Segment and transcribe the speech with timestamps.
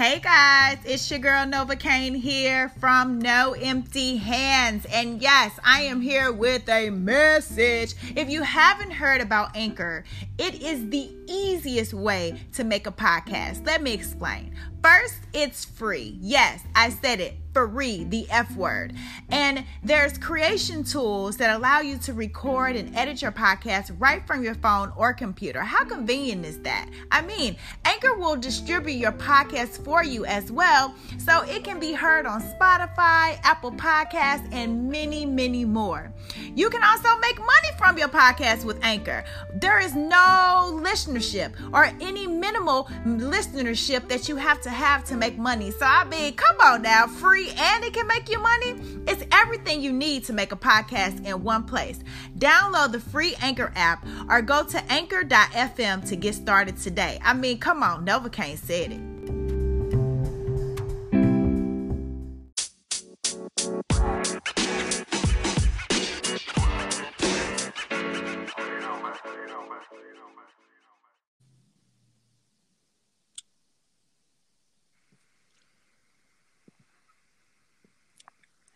[0.00, 4.86] Hey guys, it's your girl Novakane here from No Empty Hands.
[4.86, 7.94] And yes, I am here with a message.
[8.16, 10.04] If you haven't heard about Anchor,
[10.38, 13.66] it is the easiest way to make a podcast.
[13.66, 14.54] Let me explain.
[14.82, 16.16] First, it's free.
[16.20, 18.94] Yes, I said it free, the F word.
[19.30, 24.42] And there's creation tools that allow you to record and edit your podcast right from
[24.42, 25.60] your phone or computer.
[25.60, 26.88] How convenient is that?
[27.10, 31.92] I mean, Anchor will distribute your podcast for you as well, so it can be
[31.92, 36.12] heard on Spotify, Apple Podcasts, and many, many more.
[36.54, 39.24] You can also make money from your podcast with Anchor.
[39.54, 40.78] There is no
[41.20, 45.70] listenership or any minimal listenership that you have to have to make money.
[45.70, 48.76] So, I mean, come on now, free and it can make you money.
[49.06, 52.00] It's everything you need to make a podcast in one place.
[52.38, 57.20] Download the free Anchor app or go to anchor.fm to get started today.
[57.22, 59.09] I mean, come on, Novakane said it.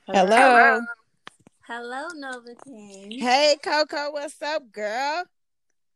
[0.06, 0.80] Hello.
[1.66, 3.10] Hello, Nova King.
[3.10, 5.24] Hey, Coco, what's up, girl?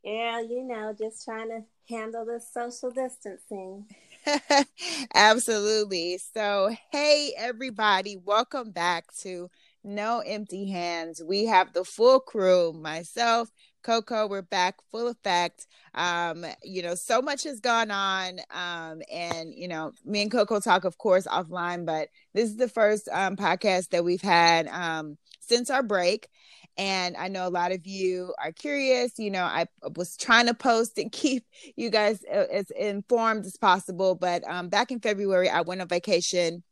[0.03, 3.85] Yeah, you know, just trying to handle this social distancing.
[5.15, 6.19] Absolutely.
[6.33, 9.51] So, hey, everybody, welcome back to
[9.85, 11.23] No Empty Hands.
[11.23, 13.51] We have the full crew myself,
[13.83, 15.67] Coco, we're back full effect.
[15.95, 18.41] Um, you know, so much has gone on.
[18.51, 22.69] Um, and you know, me and Coco talk, of course, offline, but this is the
[22.69, 26.29] first um podcast that we've had um since our break.
[26.77, 29.19] And I know a lot of you are curious.
[29.19, 31.45] You know, I was trying to post and keep
[31.77, 34.15] you guys uh, as informed as possible.
[34.15, 36.63] But um, back in February, I went on vacation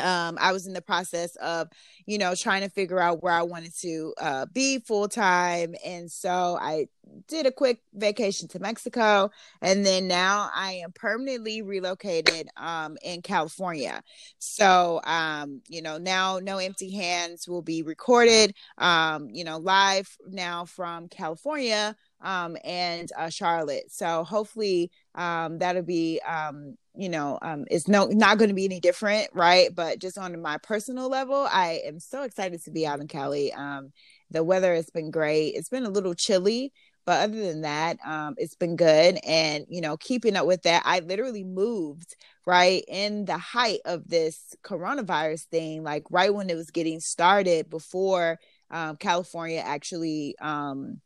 [0.00, 1.68] um, I was in the process of,
[2.06, 5.74] you know, trying to figure out where I wanted to uh, be full time.
[5.84, 6.86] And so I
[7.26, 9.30] did a quick vacation to Mexico.
[9.62, 14.02] And then now I am permanently relocated um, in California.
[14.38, 20.16] So, um, you know, now No Empty Hands will be recorded, um, you know, live
[20.28, 23.90] now from California um, and uh, Charlotte.
[23.90, 28.64] So hopefully um, that'll be um, you know um it's no not going to be
[28.64, 29.74] any different right?
[29.74, 33.52] But just on my personal level i am so excited to be out in cali.
[33.52, 33.92] Um
[34.30, 35.54] the weather has been great.
[35.54, 36.72] It's been a little chilly
[37.06, 39.18] but other than that um it's been good.
[39.26, 42.16] And you know keeping up with that i literally moved
[42.46, 47.70] right in the height of this coronavirus thing like right when it was getting started
[47.70, 48.38] before
[48.70, 51.00] um, california actually um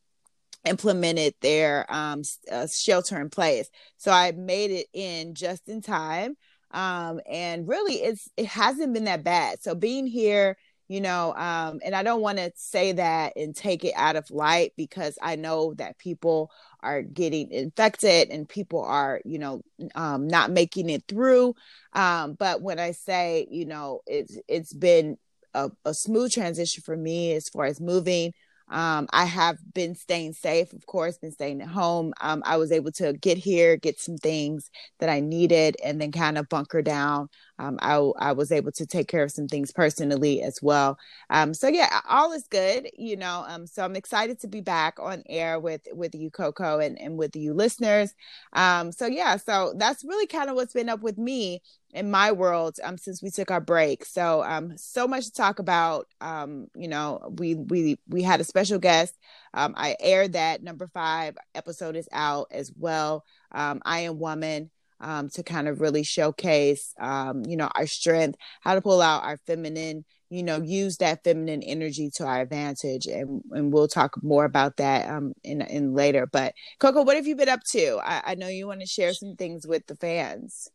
[0.65, 3.69] implemented their um, uh, shelter in place.
[3.97, 6.37] So I made it in just in time.
[6.71, 9.63] Um, and really it's it hasn't been that bad.
[9.63, 10.57] So being here,
[10.89, 14.31] you know, um, and I don't want to say that and take it out of
[14.31, 19.63] light because I know that people are getting infected and people are, you know,
[19.95, 21.55] um, not making it through.
[21.95, 25.17] Um, but when I say, you know, it's it's been
[25.55, 28.35] a, a smooth transition for me as far as moving
[28.71, 32.15] um, I have been staying safe, of course, been staying at home.
[32.21, 34.71] Um, I was able to get here, get some things
[35.01, 37.29] that I needed, and then kind of bunker down.
[37.59, 40.99] Um, I, I was able to take care of some things personally as well.
[41.31, 43.45] Um, so yeah, all is good, you know.
[43.47, 47.17] Um, so I'm excited to be back on air with with you, Coco, and and
[47.17, 48.15] with you listeners.
[48.53, 52.33] Um, so yeah, so that's really kind of what's been up with me in my
[52.33, 56.67] world um since we took our break so um so much to talk about um
[56.75, 59.17] you know we we we had a special guest
[59.55, 64.71] um i aired that number five episode is out as well um i am woman
[65.05, 69.23] um to kind of really showcase um you know our strength how to pull out
[69.23, 74.21] our feminine you know use that feminine energy to our advantage and and we'll talk
[74.23, 76.27] more about that um in in later.
[76.27, 78.01] But coco what have you been up to?
[78.05, 80.69] I, I know you want to share some things with the fans.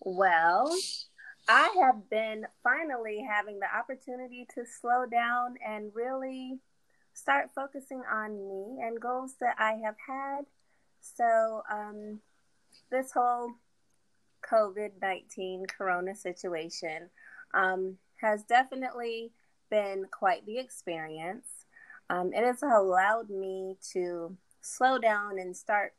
[0.00, 0.76] Well,
[1.48, 6.58] I have been finally having the opportunity to slow down and really
[7.12, 10.46] start focusing on me and goals that I have had.
[11.00, 12.20] So, um,
[12.90, 13.52] this whole
[14.50, 17.10] COVID 19 corona situation
[17.54, 19.32] um, has definitely
[19.70, 21.46] been quite the experience.
[22.10, 25.94] Um, it has allowed me to slow down and start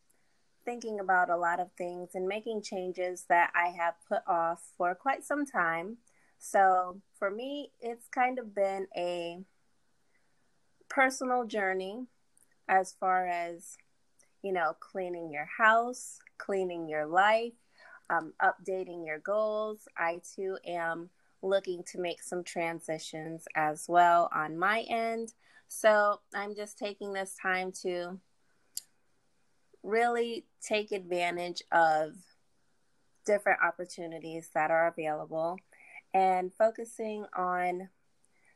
[0.63, 4.95] thinking about a lot of things and making changes that I have put off for
[4.95, 5.97] quite some time.
[6.39, 9.39] So for me, it's kind of been a
[10.89, 12.05] personal journey
[12.67, 13.77] as far as,
[14.41, 17.53] you know, cleaning your house, cleaning your life,
[18.09, 19.87] um, updating your goals.
[19.97, 21.09] I too am
[21.41, 25.33] looking to make some transitions as well on my end.
[25.67, 28.19] So I'm just taking this time to
[29.83, 32.13] really take advantage of
[33.25, 35.57] different opportunities that are available
[36.13, 37.89] and focusing on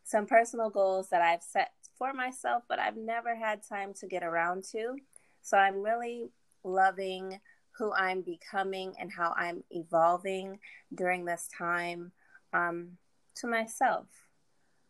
[0.03, 4.23] some personal goals that I've set for myself, but I've never had time to get
[4.23, 4.95] around to.
[5.41, 6.29] So I'm really
[6.63, 7.39] loving
[7.77, 10.59] who I'm becoming and how I'm evolving
[10.93, 12.11] during this time
[12.53, 12.97] um,
[13.35, 14.07] to myself.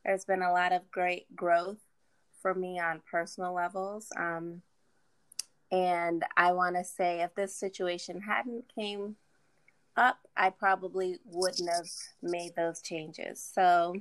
[0.03, 1.79] There's been a lot of great growth
[2.41, 4.07] for me on personal levels.
[4.17, 4.61] Um,
[5.71, 9.17] and I want to say if this situation hadn't came
[9.95, 11.89] up, I probably wouldn't have
[12.23, 13.47] made those changes.
[13.53, 13.95] So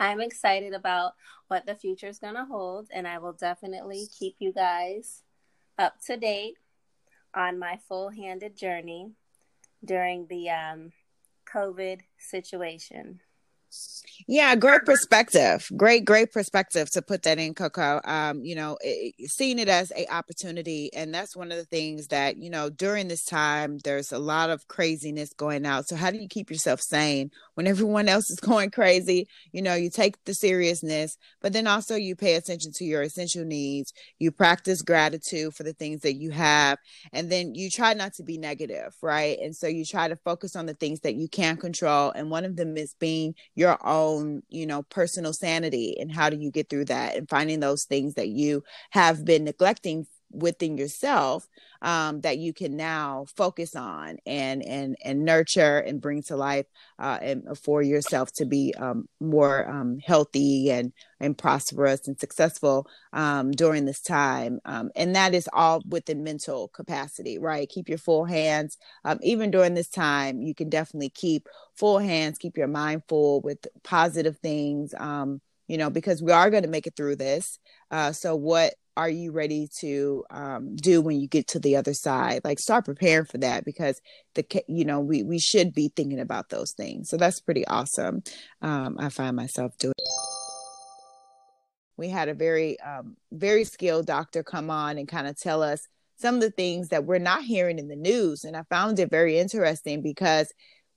[0.00, 1.12] I'm excited about
[1.48, 5.22] what the future is going to hold, and I will definitely keep you guys
[5.78, 6.56] up to date
[7.34, 9.12] on my full handed journey
[9.84, 10.92] during the um,
[11.52, 13.20] COVID situation.
[14.26, 15.68] Yeah, great perspective.
[15.76, 18.00] Great, great perspective to put that in, Coco.
[18.04, 22.08] Um, you know, it, seeing it as a opportunity, and that's one of the things
[22.08, 23.78] that you know during this time.
[23.84, 25.88] There's a lot of craziness going out.
[25.88, 29.28] So how do you keep yourself sane when everyone else is going crazy?
[29.52, 33.44] You know, you take the seriousness, but then also you pay attention to your essential
[33.44, 33.92] needs.
[34.18, 36.78] You practice gratitude for the things that you have,
[37.12, 39.38] and then you try not to be negative, right?
[39.40, 42.44] And so you try to focus on the things that you can control, and one
[42.44, 46.68] of them is being your own, you know, personal sanity and how do you get
[46.70, 51.48] through that and finding those things that you have been neglecting within yourself
[51.82, 56.66] um, that you can now focus on and and and nurture and bring to life
[56.98, 62.86] uh, and for yourself to be um, more um, healthy and and prosperous and successful
[63.12, 64.60] um, during this time.
[64.64, 67.68] Um, and that is all within mental capacity right?
[67.68, 72.38] Keep your full hands um, even during this time you can definitely keep full hands
[72.38, 74.94] keep your mind full with positive things
[75.68, 77.58] you know because we are going to make it through this.
[77.90, 81.94] Uh, so what are you ready to um, do when you get to the other
[81.94, 82.40] side?
[82.42, 84.00] Like start preparing for that because
[84.34, 87.08] the you know we we should be thinking about those things.
[87.08, 88.22] So that's pretty awesome
[88.60, 89.94] um, i find myself doing.
[91.96, 95.86] We had a very um, very skilled doctor come on and kind of tell us
[96.16, 99.08] some of the things that we're not hearing in the news and i found it
[99.08, 100.52] very interesting because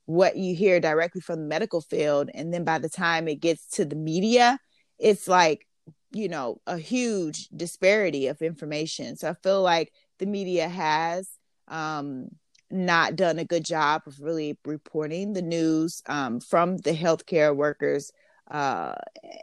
[0.06, 3.68] what you hear directly from the medical field and then by the time it gets
[3.68, 4.58] to the media
[4.98, 5.64] it's like
[6.12, 9.16] you know a huge disparity of information.
[9.16, 11.28] So i feel like the media has
[11.68, 12.28] um,
[12.70, 18.10] not done a good job of really reporting the news um, from the healthcare workers
[18.50, 18.94] uh,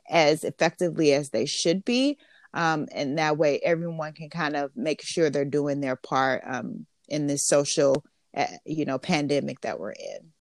[0.10, 2.18] as effectively as they should be.
[2.54, 6.86] Um, and that way everyone can kind of make sure they're doing their part um,
[7.08, 8.04] in this social
[8.36, 10.32] uh, you know pandemic that we're in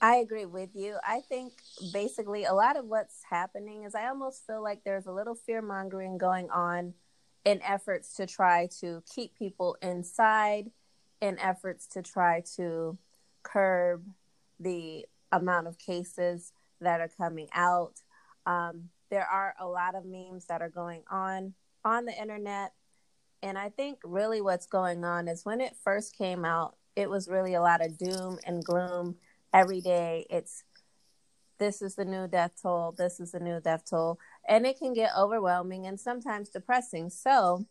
[0.00, 0.96] I agree with you.
[1.06, 1.54] I think
[1.92, 5.62] basically a lot of what's happening is I almost feel like there's a little fear
[5.62, 6.94] mongering going on
[7.44, 10.70] in efforts to try to keep people inside,
[11.20, 12.98] in efforts to try to
[13.42, 14.04] curb
[14.60, 17.94] the amount of cases that are coming out.
[18.44, 21.54] Um, there are a lot of memes that are going on
[21.84, 22.72] on the internet.
[23.42, 27.28] And I think really what's going on is when it first came out, it was
[27.28, 29.16] really a lot of doom and gloom
[29.52, 30.64] every day it's
[31.58, 34.92] this is the new death toll, this is the new death toll, and it can
[34.92, 37.08] get overwhelming and sometimes depressing.
[37.08, 37.66] So,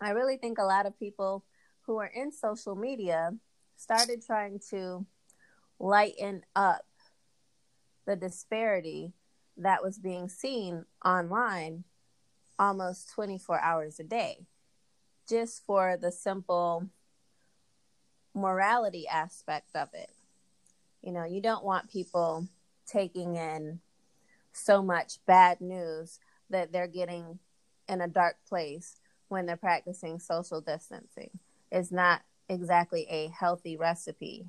[0.00, 1.44] I really think a lot of people
[1.82, 3.32] who are in social media
[3.76, 5.06] started trying to
[5.78, 6.84] lighten up
[8.06, 9.12] the disparity
[9.56, 11.84] that was being seen online
[12.58, 14.46] almost 24 hours a day,
[15.28, 16.88] just for the simple
[18.34, 20.10] morality aspect of it.
[21.06, 22.48] You know, you don't want people
[22.84, 23.78] taking in
[24.52, 26.18] so much bad news
[26.50, 27.38] that they're getting
[27.88, 28.96] in a dark place
[29.28, 31.30] when they're practicing social distancing.
[31.70, 34.46] It's not exactly a healthy recipe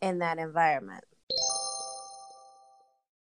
[0.00, 1.04] in that environment.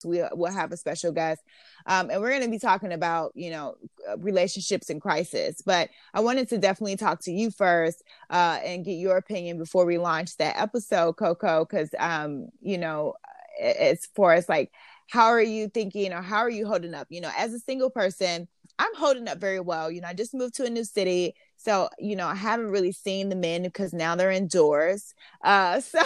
[0.04, 1.42] We, will have a special guest.
[1.87, 3.76] Um, and we're going to be talking about you know
[4.09, 8.85] uh, relationships in crisis but i wanted to definitely talk to you first uh, and
[8.85, 13.14] get your opinion before we launch that episode coco because um, you know
[13.61, 14.71] as far as like
[15.11, 17.09] how are you thinking or how are you holding up?
[17.11, 19.90] You know as a single person i'm holding up very well.
[19.90, 22.92] You know i just moved to a new city so you know i haven't really
[22.92, 25.14] seen the men because now they're indoors.
[25.45, 26.00] Uh, so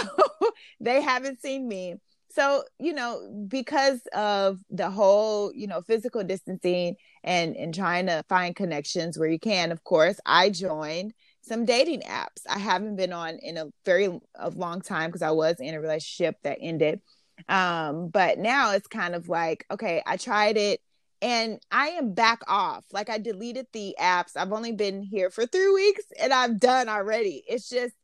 [0.81, 1.97] they haven't seen me
[2.35, 8.25] so you know because of the whole you know physical distancing and and trying to
[8.29, 11.13] find connections where you can of course i joined
[11.45, 12.43] some dating apps.
[12.49, 15.81] I haven't been on in a very a long time because I was in a
[15.81, 17.01] relationship that ended.
[17.49, 20.81] Um, but now it's kind of like, okay, I tried it
[21.21, 22.85] and I am back off.
[22.93, 24.37] Like I deleted the apps.
[24.37, 27.43] I've only been here for three weeks and I'm done already.
[27.47, 27.95] It's just,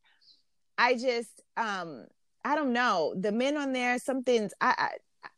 [0.77, 2.07] I just, um,
[2.45, 3.15] I don't know.
[3.19, 4.53] The men on there, something's.
[4.61, 4.89] I, I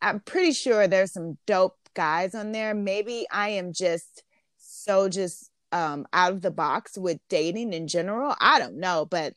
[0.00, 2.74] I'm pretty sure there's some dope guys on there.
[2.74, 4.22] Maybe I am just
[4.58, 8.34] so just um out of the box with dating in general.
[8.40, 9.34] I don't know, but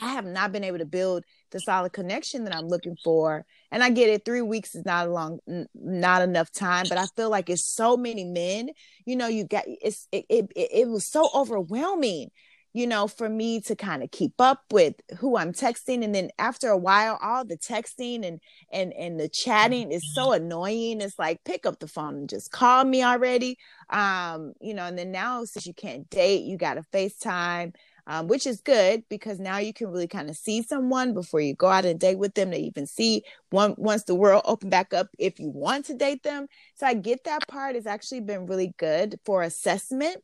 [0.00, 3.44] I have not been able to build the solid connection that I'm looking for.
[3.70, 5.38] And I get it, three weeks is not a long,
[5.74, 8.70] not enough time, but I feel like it's so many men.
[9.06, 12.30] You know, you got it's it it, it was so overwhelming
[12.74, 16.02] you know, for me to kind of keep up with who I'm texting.
[16.02, 18.40] And then after a while, all the texting and
[18.72, 21.00] and and the chatting is so annoying.
[21.00, 23.58] It's like pick up the phone and just call me already.
[23.90, 27.74] Um, you know, and then now since you can't date, you gotta FaceTime.
[28.04, 31.54] Um, which is good because now you can really kind of see someone before you
[31.54, 34.92] go out and date with them to even see one once the world open back
[34.92, 36.48] up if you want to date them.
[36.74, 40.16] So I get that part has actually been really good for assessment.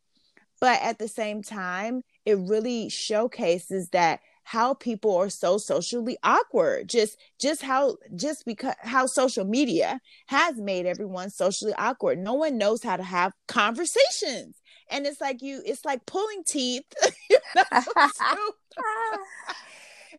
[0.60, 6.86] But at the same time, it really showcases that how people are so socially awkward
[6.86, 12.18] just just how just because how social media has made everyone socially awkward.
[12.18, 14.60] No one knows how to have conversations.
[14.90, 16.84] And it's like you it's like pulling teeth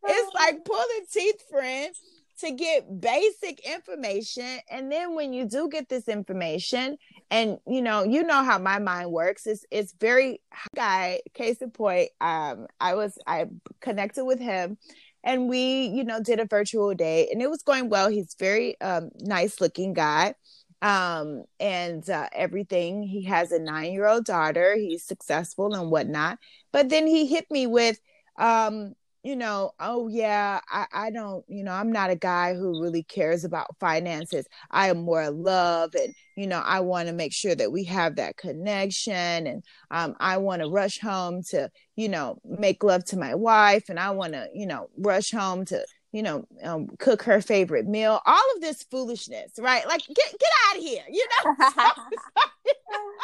[0.03, 1.93] it's like pulling teeth friend
[2.39, 4.59] to get basic information.
[4.69, 6.97] And then when you do get this information
[7.31, 10.41] and you know you know how my mind works it's it's very
[10.75, 13.45] guy case in point um i was i
[13.81, 14.77] connected with him
[15.23, 18.09] and we you know did a virtual day and it was going well.
[18.09, 20.35] He's very um nice looking guy
[20.81, 23.03] um and uh, everything.
[23.03, 24.75] He has a nine year old daughter.
[24.75, 26.39] He's successful and whatnot.
[26.71, 27.99] But then he hit me with
[28.37, 28.93] um
[29.23, 33.03] you know, oh yeah, I, I don't, you know, I'm not a guy who really
[33.03, 34.45] cares about finances.
[34.71, 38.15] I am more love and, you know, I want to make sure that we have
[38.15, 43.17] that connection and um, I want to rush home to, you know, make love to
[43.17, 47.21] my wife and I want to, you know, rush home to, you know, um, cook
[47.23, 48.21] her favorite meal.
[48.25, 49.85] All of this foolishness, right?
[49.85, 51.55] Like, get get out of here, you know.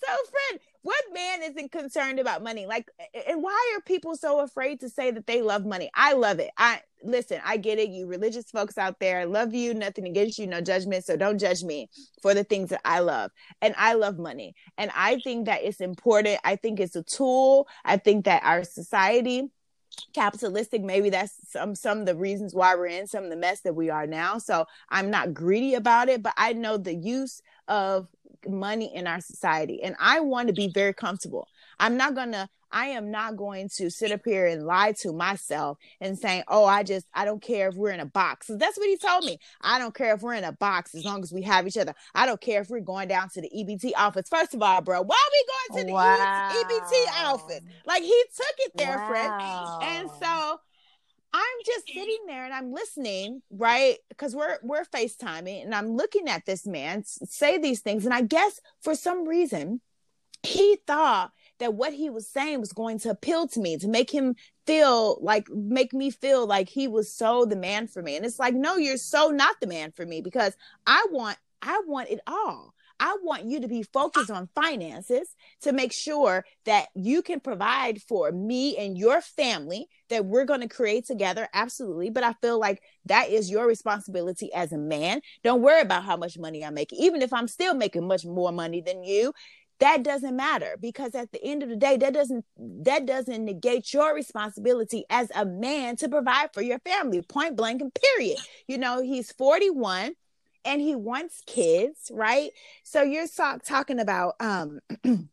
[0.00, 2.66] so, friend, what man isn't concerned about money?
[2.66, 2.88] Like,
[3.26, 5.90] and why are people so afraid to say that they love money?
[5.94, 6.50] I love it.
[6.56, 7.90] I listen, I get it.
[7.90, 11.04] You religious folks out there, I love you, nothing against you, no judgment.
[11.04, 11.88] So don't judge me
[12.22, 13.30] for the things that I love.
[13.60, 14.54] And I love money.
[14.76, 16.40] And I think that it's important.
[16.44, 17.68] I think it's a tool.
[17.84, 19.50] I think that our society
[20.14, 23.62] capitalistic maybe that's some some of the reasons why we're in some of the mess
[23.62, 27.42] that we are now so i'm not greedy about it but i know the use
[27.68, 28.06] of
[28.46, 31.48] money in our society and i want to be very comfortable.
[31.80, 35.78] I'm not gonna i am not going to sit up here and lie to myself
[36.00, 38.46] and saying oh i just i don't care if we're in a box.
[38.48, 39.38] That's what he told me.
[39.62, 41.94] I don't care if we're in a box as long as we have each other.
[42.14, 44.28] I don't care if we're going down to the ebt office.
[44.28, 46.50] First of all bro why are we going to the wow.
[46.52, 47.60] ebt office?
[47.86, 49.08] Like he took it there wow.
[49.08, 49.82] friend.
[49.82, 50.60] And so
[51.32, 53.96] I'm just sitting there and I'm listening, right?
[54.08, 58.04] Because we're we're FaceTiming and I'm looking at this man say these things.
[58.04, 59.80] And I guess for some reason,
[60.42, 64.10] he thought that what he was saying was going to appeal to me, to make
[64.10, 68.16] him feel like make me feel like he was so the man for me.
[68.16, 70.56] And it's like, no, you're so not the man for me because
[70.86, 72.74] I want I want it all.
[73.00, 73.90] I want you to be ah.
[73.92, 79.86] focused on finances to make sure that you can provide for me and your family
[80.10, 81.48] that we're going to create together.
[81.52, 82.10] Absolutely.
[82.10, 85.20] But I feel like that is your responsibility as a man.
[85.42, 86.98] Don't worry about how much money I'm making.
[87.00, 89.32] Even if I'm still making much more money than you,
[89.80, 93.92] that doesn't matter because at the end of the day that doesn't that doesn't negate
[93.92, 98.78] your responsibility as a man to provide for your family point blank and period you
[98.78, 100.12] know he's 41
[100.64, 102.50] and he wants kids, right?
[102.82, 104.80] So you're so- talking about um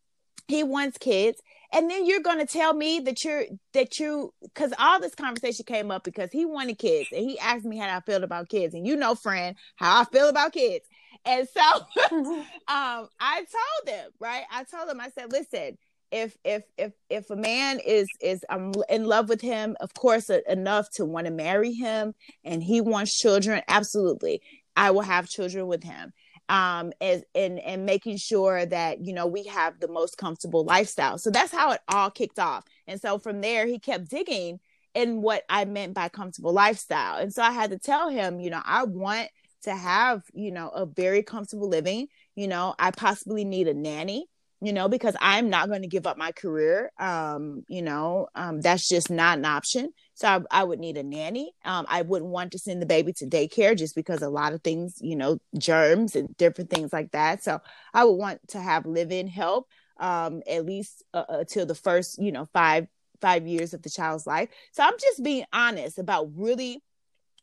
[0.47, 1.41] he wants kids.
[1.73, 5.65] And then you're going to tell me that you're that you because all this conversation
[5.65, 8.73] came up because he wanted kids and he asked me how i feel about kids.
[8.73, 10.85] And you know friend how i feel about kids.
[11.25, 11.61] And so
[12.17, 14.43] um i told him right?
[14.51, 15.77] I told him i said listen
[16.11, 20.29] if if if if a man is is I'm in love with him of course
[20.29, 22.13] enough to want to marry him
[22.43, 24.41] and he wants children absolutely
[24.75, 26.13] I will have children with him
[26.47, 31.17] um as and and making sure that you know we have the most comfortable lifestyle.
[31.17, 32.63] So that's how it all kicked off.
[32.87, 34.59] And so from there he kept digging
[34.93, 37.17] in what i meant by comfortable lifestyle.
[37.17, 39.29] And so i had to tell him you know i want
[39.63, 42.07] to have you know a very comfortable living.
[42.35, 44.27] You know i possibly need a nanny
[44.65, 46.91] you know, because I'm not going to give up my career.
[46.99, 49.91] Um, you know, um, that's just not an option.
[50.15, 51.51] So I, I would need a nanny.
[51.63, 54.63] Um, I wouldn't want to send the baby to daycare just because a lot of
[54.63, 57.43] things, you know, germs and different things like that.
[57.43, 57.59] So
[57.93, 59.67] I would want to have live-in help
[59.99, 62.87] um, at least uh, until uh, the first, you know, five
[63.21, 64.49] five years of the child's life.
[64.71, 66.81] So I'm just being honest about really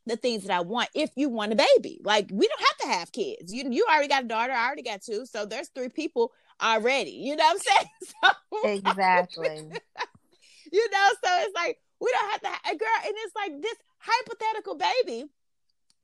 [0.07, 2.01] the things that I want if you want a baby.
[2.03, 3.53] Like we don't have to have kids.
[3.53, 5.25] You you already got a daughter, I already got two.
[5.27, 7.11] So there's three people already.
[7.11, 7.89] You know what I'm saying?
[8.23, 9.47] So, exactly.
[10.73, 14.77] you know, so it's like we don't have to girl, and it's like this hypothetical
[14.77, 15.29] baby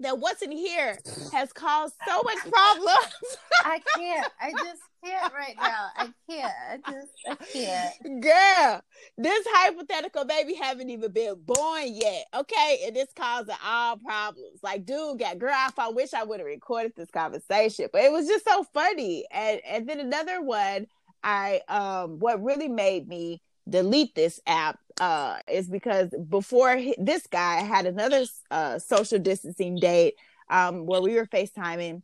[0.00, 0.98] that what's in here
[1.32, 2.98] has caused so much problems.
[3.64, 4.32] I can't.
[4.40, 5.88] I just can't right now.
[5.96, 6.52] I can't.
[6.86, 8.22] I just I can't.
[8.22, 8.82] Girl,
[9.16, 12.26] this hypothetical baby haven't even been born yet.
[12.34, 12.80] Okay.
[12.86, 14.60] And this causing all problems.
[14.62, 18.26] Like, dude, got girl, I wish I would have recorded this conversation, but it was
[18.26, 19.24] just so funny.
[19.32, 20.86] And and then another one,
[21.22, 27.26] I um what really made me delete this app uh is because before he, this
[27.26, 30.14] guy had another uh social distancing date
[30.50, 32.02] um where we were FaceTiming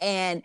[0.00, 0.42] and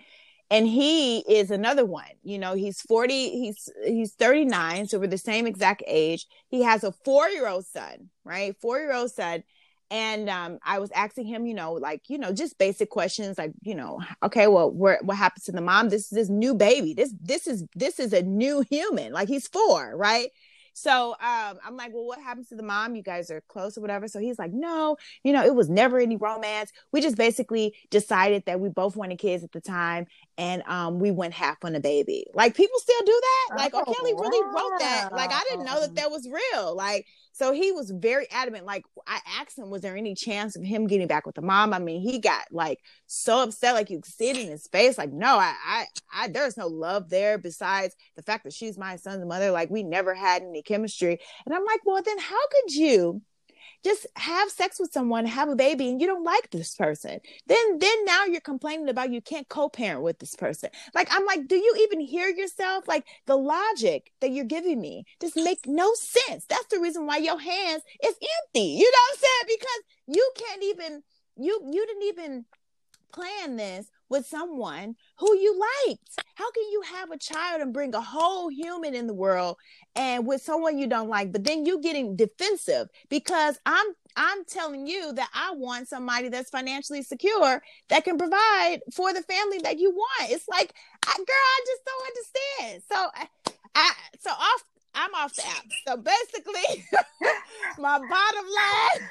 [0.50, 5.18] and he is another one you know he's 40 he's he's 39 so we're the
[5.18, 9.44] same exact age he has a four-year-old son right four-year-old son
[9.94, 13.51] and um, I was asking him, you know, like you know, just basic questions, like
[13.62, 15.89] you know, okay, well, where, what happens to the mom?
[15.89, 16.96] This is this new baby.
[16.96, 19.13] This this is this is a new human.
[19.13, 20.30] Like he's four, right?
[20.74, 22.96] So um, I'm like, well, what happens to the mom?
[22.96, 24.08] You guys are close or whatever.
[24.08, 26.72] So he's like, no, you know, it was never any romance.
[26.92, 31.12] We just basically decided that we both wanted kids at the time, and um, we
[31.12, 32.25] went half on the baby.
[32.34, 33.58] Like people still do that.
[33.58, 35.10] Like, oh, Kelly really wrote that.
[35.12, 36.75] Like I didn't know that that was real.
[36.75, 38.65] Like so he was very adamant.
[38.65, 41.74] Like I asked him, was there any chance of him getting back with the mom?
[41.74, 45.00] I mean, he got like so upset, like you could see it in his face.
[45.00, 48.98] Like, no, I, I, I there's no love there besides the fact that she's my
[48.98, 49.50] son's mother.
[49.50, 51.20] Like we never had any chemistry.
[51.46, 53.22] And I'm like, well, then how could you?
[53.83, 57.20] just have sex with someone, have a baby, and you don't like this person.
[57.48, 60.70] Then then now you're complaining about you can't co-parent with this person.
[60.96, 62.88] Like I'm like, do you even hear yourself?
[62.88, 66.46] Like the logic that you're giving me just make no sense.
[66.46, 68.68] That's the reason why your hands is empty.
[68.68, 69.57] You know what I'm saying?
[69.57, 71.03] Because you can't even
[71.35, 72.46] you you didn't even
[73.11, 76.24] plan this with someone who you liked.
[76.36, 79.58] How can you have a child and bring a whole human in the world
[79.96, 84.86] and with someone you don't like, but then you getting defensive because I'm I'm telling
[84.86, 89.80] you that I want somebody that's financially secure that can provide for the family that
[89.80, 90.30] you want.
[90.30, 90.72] It's like,
[91.08, 92.84] I, girl, I just don't understand.
[92.92, 93.28] So I,
[93.74, 95.66] I so off I'm off the app.
[95.88, 96.86] So basically,
[97.80, 99.10] my bottom line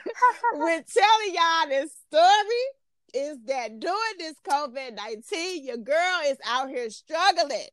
[0.65, 2.82] with telling y'all this story
[3.14, 7.68] is that during this COVID 19, your girl is out here struggling.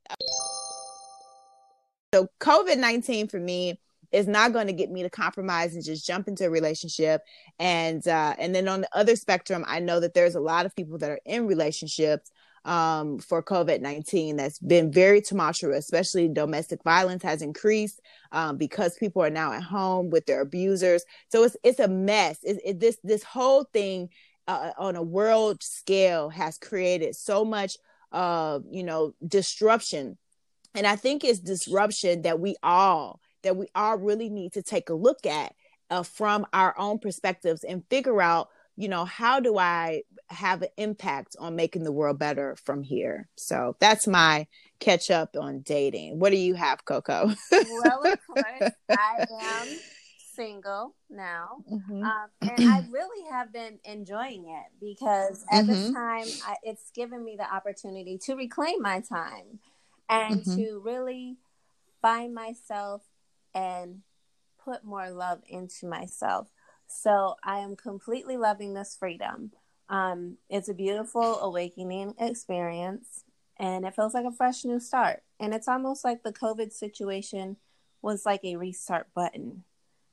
[2.13, 3.79] So, COVID 19 for me
[4.11, 7.21] is not going to get me to compromise and just jump into a relationship.
[7.59, 10.75] And, uh, and then on the other spectrum, I know that there's a lot of
[10.75, 12.31] people that are in relationships
[12.65, 18.97] um, for COVID 19 that's been very tumultuous, especially domestic violence has increased um, because
[18.97, 21.03] people are now at home with their abusers.
[21.29, 22.39] So it's, it's a mess.
[22.43, 24.09] It, it, this, this whole thing
[24.49, 27.77] uh, on a world scale has created so much
[28.11, 30.17] uh you know disruption.
[30.75, 34.89] And i think it's disruption that we all that we all really need to take
[34.89, 35.53] a look at
[35.89, 40.69] uh, from our own perspectives and figure out you know how do i have an
[40.77, 43.27] impact on making the world better from here?
[43.35, 44.47] So that's my
[44.79, 46.19] catch up on dating.
[46.19, 47.33] What do you have coco?
[47.51, 49.67] Well of course i am
[50.39, 52.01] single now, mm-hmm.
[52.01, 55.67] um, and I really have been enjoying it because at mm-hmm.
[55.67, 59.59] this time I, it's given me the opportunity to reclaim my time
[60.07, 60.55] and mm-hmm.
[60.55, 61.35] to really
[62.01, 63.03] find myself
[63.53, 63.99] and
[64.63, 66.47] put more love into myself.
[66.87, 69.51] So I am completely loving this freedom.
[69.89, 73.25] Um, it's a beautiful awakening experience,
[73.57, 75.21] and it feels like a fresh new start.
[75.37, 77.57] And it's almost like the COVID situation
[78.01, 79.65] was like a restart button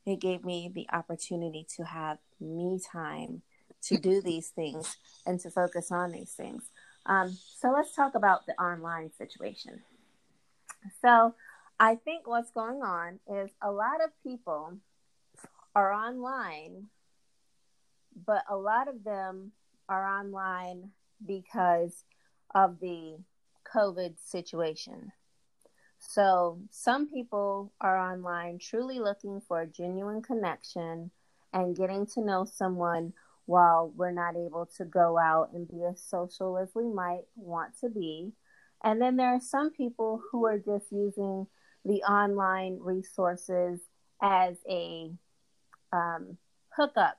[0.06, 3.42] it gave me the opportunity to have me time
[3.82, 6.70] to do these things and to focus on these things.
[7.04, 9.80] Um, so let's talk about the online situation.
[11.02, 11.34] So
[11.78, 14.78] I think what's going on is a lot of people
[15.74, 16.86] are online,
[18.24, 19.52] but a lot of them
[19.88, 20.90] are online
[21.24, 22.04] because
[22.54, 23.18] of the
[23.72, 25.12] COVID situation.
[25.98, 31.10] So, some people are online truly looking for a genuine connection
[31.52, 33.12] and getting to know someone
[33.46, 37.78] while we're not able to go out and be as social as we might want
[37.80, 38.32] to be.
[38.84, 41.46] And then there are some people who are just using
[41.84, 43.80] the online resources
[44.20, 45.10] as a
[45.92, 46.36] um,
[46.76, 47.18] hookup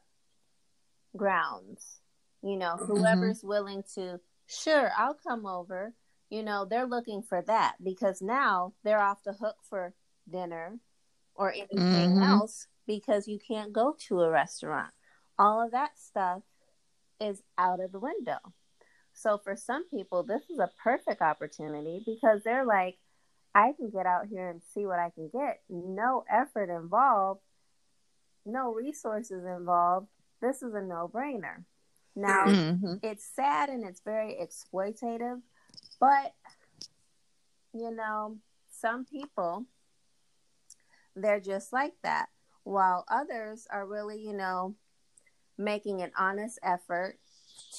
[1.16, 2.00] grounds.
[2.44, 2.86] You know, mm-hmm.
[2.86, 5.94] whoever's willing to, sure, I'll come over.
[6.30, 9.94] You know, they're looking for that because now they're off the hook for
[10.30, 10.80] dinner
[11.36, 12.24] or anything mm-hmm.
[12.24, 14.92] else because you can't go to a restaurant.
[15.40, 16.42] All of that stuff
[17.22, 18.40] is out of the window.
[19.14, 22.98] So for some people, this is a perfect opportunity because they're like,
[23.56, 25.62] I can get out here and see what I can get.
[25.70, 27.42] No effort involved,
[28.46, 30.08] no resources involved.
[30.42, 31.64] This is a no brainer.
[32.16, 32.96] Now, mm-hmm.
[33.02, 35.42] it's sad and it's very exploitative,
[36.00, 36.34] but
[37.74, 38.38] you know,
[38.70, 39.66] some people,
[41.16, 42.28] they're just like that,
[42.64, 44.76] while others are really, you know,
[45.58, 47.18] making an honest effort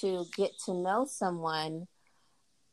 [0.00, 1.86] to get to know someone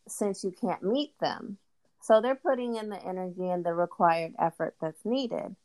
[0.07, 1.57] since you can't meet them.
[2.01, 5.55] So they're putting in the energy and the required effort that's needed.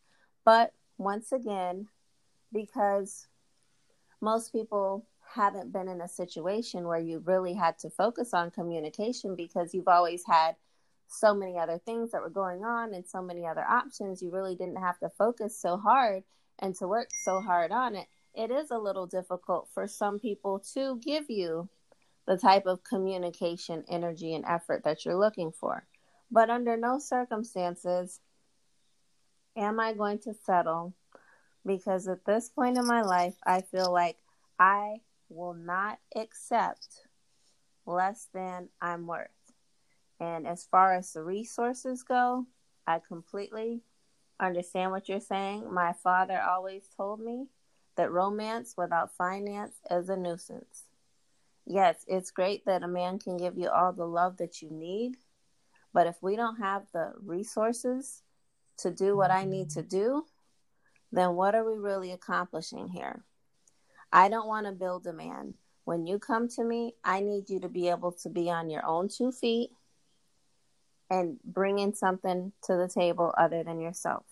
[0.45, 1.89] But once again,
[2.53, 3.27] because
[4.21, 9.37] most people haven't been in a situation where you really had to focus on communication
[9.37, 10.57] because you've always had
[11.09, 14.55] so many other things that were going on and so many other options, you really
[14.55, 16.23] didn't have to focus so hard
[16.59, 20.63] and to work so hard on it it is a little difficult for some people
[20.75, 21.69] to give you
[22.27, 25.85] the type of communication, energy, and effort that you're looking for.
[26.31, 28.21] But under no circumstances
[29.57, 30.95] am I going to settle
[31.67, 34.19] because at this point in my life, I feel like
[34.59, 37.07] I will not accept
[37.87, 39.29] less than I'm worth.
[40.19, 42.47] And as far as the resources go,
[42.87, 43.81] I completely
[44.39, 45.73] understand what you're saying.
[45.73, 47.47] My father always told me
[47.97, 50.85] that romance without finance is a nuisance.
[51.67, 55.17] Yes, it's great that a man can give you all the love that you need,
[55.93, 58.23] but if we don't have the resources
[58.79, 59.89] to do what I need to mm-hmm.
[59.89, 60.25] do,
[61.13, 63.25] then what are we really accomplishing here?
[64.13, 65.55] I don't want to build a man.
[65.85, 68.85] When you come to me, I need you to be able to be on your
[68.85, 69.71] own two feet
[71.09, 74.25] and bring in something to the table other than yourself.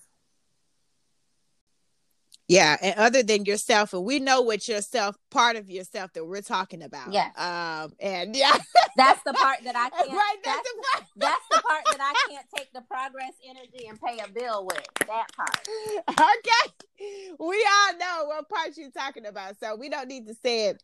[2.48, 6.40] Yeah, and other than yourself, and we know what yourself part of yourself that we're
[6.40, 7.12] talking about.
[7.12, 7.28] Yeah.
[7.36, 8.56] Um, and yeah,
[8.96, 10.10] that's the part that I can't.
[10.10, 11.04] Right, that's, that's the part.
[11.16, 14.82] that's the part that I can't take the progress energy and pay a bill with.
[15.06, 15.68] That part.
[16.08, 20.68] Okay, we all know what part you're talking about, so we don't need to say
[20.68, 20.82] it.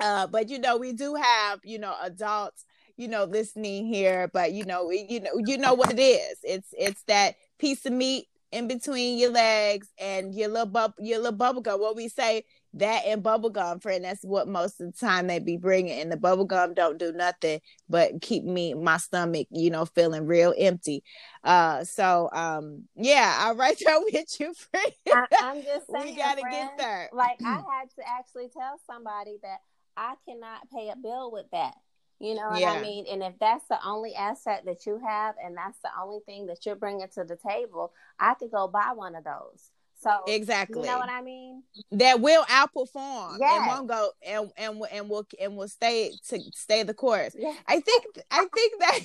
[0.00, 2.64] Uh, but you know, we do have you know adults
[2.96, 6.38] you know listening here, but you know, we, you know, you know what it is.
[6.42, 11.18] It's it's that piece of meat in between your legs and your little bub your
[11.18, 11.80] little bubble gum.
[11.80, 14.04] What we say that and bubble gum, friend.
[14.04, 16.00] That's what most of the time they be bringing.
[16.00, 20.26] And the bubble gum don't do nothing but keep me my stomach, you know, feeling
[20.26, 21.02] real empty.
[21.42, 24.92] Uh, so um, yeah, I'll right there with you, friend.
[25.08, 27.10] I, am just saying, we gotta friend, get there.
[27.12, 29.58] Like I had to actually tell somebody that
[29.96, 31.74] I cannot pay a bill with that.
[32.20, 32.72] You know what yeah.
[32.72, 33.06] I mean?
[33.10, 36.66] And if that's the only asset that you have and that's the only thing that
[36.66, 39.70] you're bringing to the table, I could go buy one of those.
[40.02, 41.62] So exactly, you know what I mean?
[41.92, 43.58] That will outperform yes.
[43.58, 47.36] and won't go and and and will and will stay to stay the course.
[47.38, 47.56] Yes.
[47.66, 48.98] I think I think that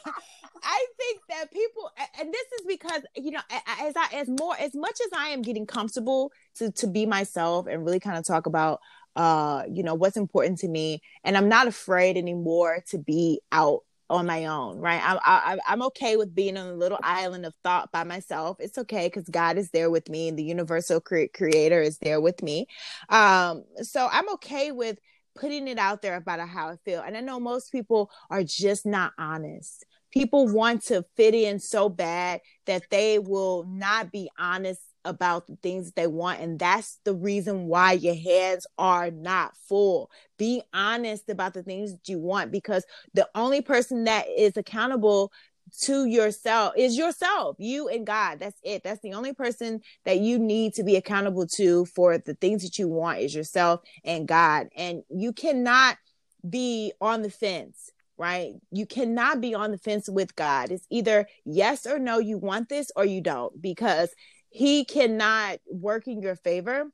[0.63, 3.41] I think that people and this is because you know
[3.79, 7.65] as I as more as much as I am getting comfortable to to be myself
[7.65, 8.79] and really kind of talk about
[9.15, 13.82] uh you know what's important to me and i'm not afraid anymore to be out
[14.10, 15.01] on my own right?
[15.04, 18.58] I'm I, i'm okay with being on a little island of thought by myself.
[18.60, 22.21] It's okay because god is there with me and the universal cre- creator is there
[22.21, 22.67] with me.
[23.10, 24.99] Um so i'm okay with
[25.36, 28.86] putting it out there about how i feel and i know most people are just
[28.86, 29.86] not honest.
[30.12, 35.56] People want to fit in so bad that they will not be honest about the
[35.63, 36.41] things that they want.
[36.41, 40.10] And that's the reason why your hands are not full.
[40.38, 45.32] Be honest about the things that you want because the only person that is accountable
[45.84, 48.39] to yourself is yourself, you and God.
[48.39, 48.84] That's it.
[48.84, 52.78] That's the only person that you need to be accountable to for the things that
[52.78, 54.68] you want is yourself and God.
[54.76, 55.98] And you cannot
[56.48, 58.54] be on the fence right?
[58.72, 60.72] You cannot be on the fence with God.
[60.72, 64.10] It's either yes or no, you want this or you don't, because
[64.56, 66.86] he cannot work in your favor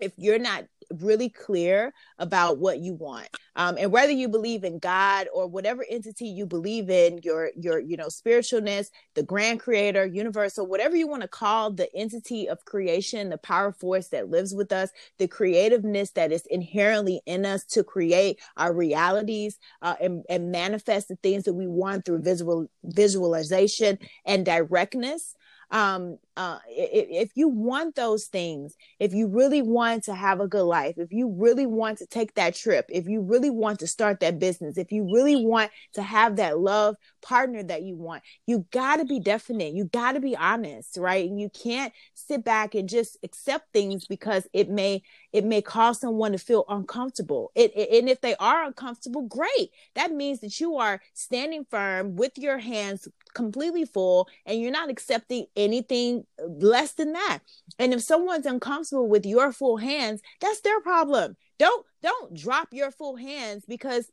[0.00, 0.64] if you're not
[1.00, 3.28] really clear about what you want.
[3.54, 7.78] Um, and whether you believe in God or whatever entity you believe in, your your
[7.78, 12.64] you know spiritualness, the grand creator, universal, whatever you want to call the entity of
[12.64, 17.64] creation, the power force that lives with us, the creativeness that is inherently in us
[17.66, 22.66] to create our realities uh, and, and manifest the things that we want through visual
[22.82, 25.36] visualization and directness
[25.70, 30.48] um uh if, if you want those things if you really want to have a
[30.48, 33.86] good life if you really want to take that trip if you really want to
[33.86, 38.22] start that business if you really want to have that love partner that you want.
[38.46, 39.74] You got to be definite.
[39.74, 41.28] You got to be honest right?
[41.28, 45.02] And you can't sit back and just accept things because it may
[45.32, 47.50] it may cause someone to feel uncomfortable.
[47.54, 49.70] It, it, and if they are uncomfortable great.
[49.94, 54.90] That means that you are standing firm with your hands completely full and you're not
[54.90, 57.40] accepting anything less than that.
[57.78, 61.36] And if someone's uncomfortable with your full hands that's their problem.
[61.58, 64.10] Don't don't drop your full hands because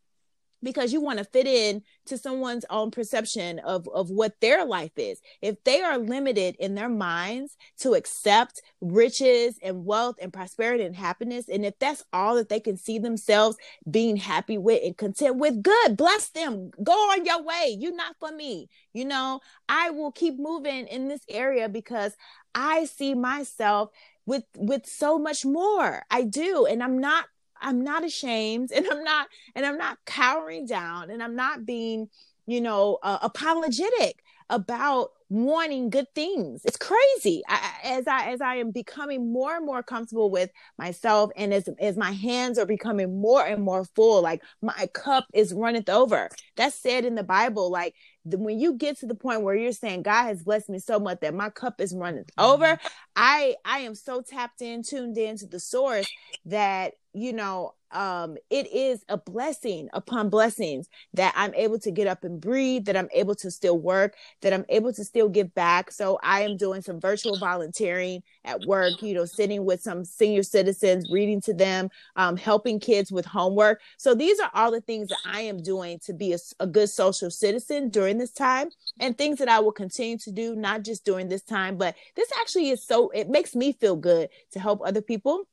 [0.66, 4.92] because you want to fit in to someone's own perception of, of what their life
[4.98, 5.22] is.
[5.42, 10.96] If they are limited in their minds to accept riches and wealth and prosperity and
[10.96, 13.56] happiness, and if that's all that they can see themselves
[13.90, 16.72] being happy with and content with, good, bless them.
[16.84, 17.78] Go on your way.
[17.80, 18.68] You're not for me.
[18.92, 22.16] You know, I will keep moving in this area because
[22.54, 23.92] I see myself
[24.26, 26.04] with with so much more.
[26.10, 26.66] I do.
[26.66, 27.26] And I'm not
[27.62, 32.10] I'm not ashamed and I'm not and I'm not cowering down and I'm not being,
[32.46, 36.62] you know, uh, apologetic about wanting good things.
[36.66, 37.42] It's crazy.
[37.48, 41.68] I, as I as I am becoming more and more comfortable with myself, and as
[41.80, 46.30] as my hands are becoming more and more full, like my cup is runneth over.
[46.56, 47.72] That's said in the Bible.
[47.72, 51.00] Like when you get to the point where you're saying God has blessed me so
[51.00, 52.88] much that my cup is running over, mm-hmm.
[53.16, 56.10] I I am so tapped in, tuned in to the source
[56.46, 62.08] that you know um, it is a blessing upon blessings that I'm able to get
[62.08, 65.54] up and breathe, that I'm able to still work, that I'm able to still give
[65.56, 65.92] back.
[65.92, 70.44] So I am doing some virtual volunteering at work, you know, sitting with some senior
[70.44, 73.82] citizens, reading to them, um, helping kids with homework.
[73.98, 76.90] So these are all the things that I am doing to be a, a good
[76.90, 81.06] social citizen during this time and things that I will continue to do, not just
[81.06, 84.82] during this time, but this actually is so, it makes me feel good to help
[84.84, 85.48] other people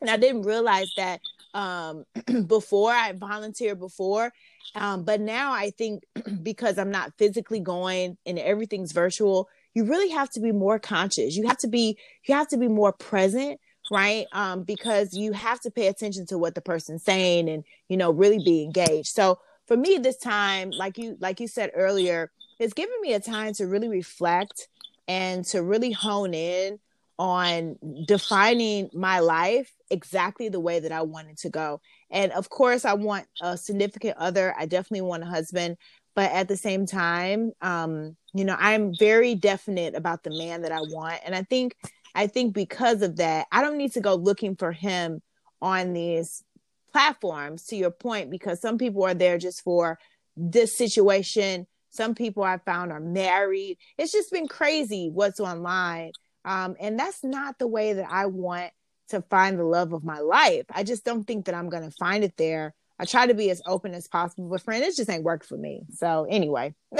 [0.00, 1.20] and I didn't realize that
[1.54, 2.04] um,
[2.46, 4.32] before I volunteered before.
[4.74, 6.04] Um, but now I think
[6.42, 11.36] because I'm not physically going and everything's virtual, you really have to be more conscious.
[11.36, 13.60] You have to be you have to be more present,
[13.90, 14.26] right?
[14.32, 18.10] Um, because you have to pay attention to what the person's saying and you know
[18.10, 19.08] really be engaged.
[19.08, 23.20] So for me this time, like you like you said earlier, it's given me a
[23.20, 24.68] time to really reflect
[25.06, 26.78] and to really hone in
[27.20, 31.82] on defining my life exactly the way that I wanted to go.
[32.10, 34.54] And of course, I want a significant other.
[34.58, 35.76] I definitely want a husband.
[36.16, 40.72] But at the same time, um, you know, I'm very definite about the man that
[40.72, 41.20] I want.
[41.22, 41.76] And I think,
[42.14, 45.20] I think because of that, I don't need to go looking for him
[45.60, 46.42] on these
[46.90, 49.98] platforms, to your point, because some people are there just for
[50.38, 51.66] this situation.
[51.90, 53.76] Some people I found are married.
[53.98, 56.12] It's just been crazy what's online.
[56.44, 58.72] Um, and that's not the way that I want
[59.08, 60.64] to find the love of my life.
[60.70, 62.74] I just don't think that I'm going to find it there.
[62.98, 65.56] I try to be as open as possible, but friend, it just ain't worked for
[65.56, 65.84] me.
[65.94, 66.74] So anyway,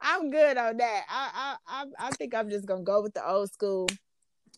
[0.00, 1.02] I'm good on that.
[1.08, 3.88] I, I I think I'm just gonna go with the old school.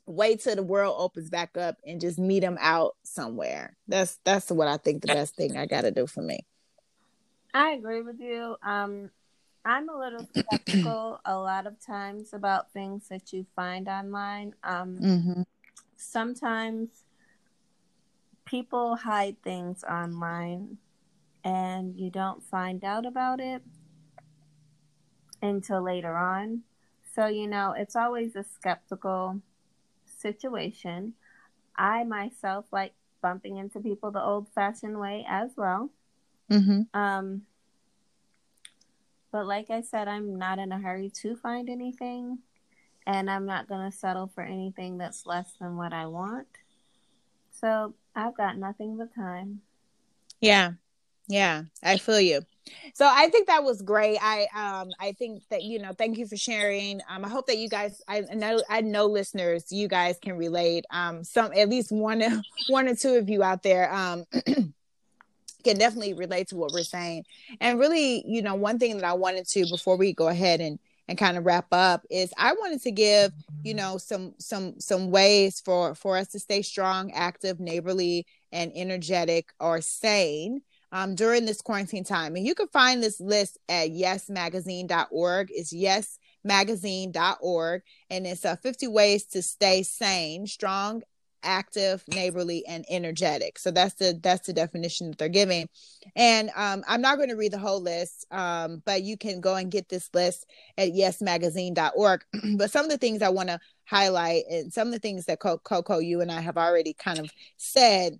[0.07, 3.77] Wait till the world opens back up and just meet them out somewhere.
[3.87, 6.46] That's that's what I think the best thing I got to do for me.
[7.53, 8.57] I agree with you.
[8.62, 9.11] Um,
[9.64, 14.55] I'm a little skeptical a lot of times about things that you find online.
[14.62, 15.42] Um, mm-hmm.
[15.96, 16.88] Sometimes
[18.44, 20.77] people hide things online
[21.44, 23.62] and you don't find out about it
[25.40, 26.62] until later on.
[27.14, 29.40] So, you know, it's always a skeptical
[30.05, 31.14] situation.
[31.77, 35.90] I myself like bumping into people the old fashioned way as well.
[36.50, 36.98] Mm-hmm.
[36.98, 37.42] Um,
[39.35, 42.38] but like I said, I'm not in a hurry to find anything,
[43.05, 46.47] and I'm not going to settle for anything that's less than what I want.
[47.51, 49.62] So I've got nothing but time.
[50.40, 50.75] Yeah.
[51.27, 52.42] Yeah, I feel you.
[52.94, 54.18] So I think that was great.
[54.23, 57.01] I um I think that you know, thank you for sharing.
[57.09, 60.85] Um I hope that you guys I know I know listeners, you guys can relate.
[60.90, 62.23] Um some at least one
[62.68, 64.25] one or two of you out there um
[65.64, 67.24] can definitely relate to what we're saying.
[67.61, 70.79] And really, you know, one thing that I wanted to before we go ahead and
[71.09, 75.11] and kind of wrap up is I wanted to give you know some some some
[75.11, 81.44] ways for for us to stay strong active neighborly and energetic or sane um, during
[81.44, 82.37] this quarantine time.
[82.37, 85.74] And you can find this list at yesmagazine.org it's
[86.46, 91.03] yesmagazine.org and it's uh, 50 ways to stay sane strong
[91.44, 93.59] active neighborly and energetic.
[93.59, 95.68] So that's the that's the definition that they're giving.
[96.16, 99.54] And um, i'm not going to read the whole list um, but you can go
[99.54, 100.46] and get this list
[100.78, 102.24] at yesmagazine.org
[102.57, 105.40] but some of the things i want to highlight and some of the things that
[105.40, 108.18] coco you and i have already kind of said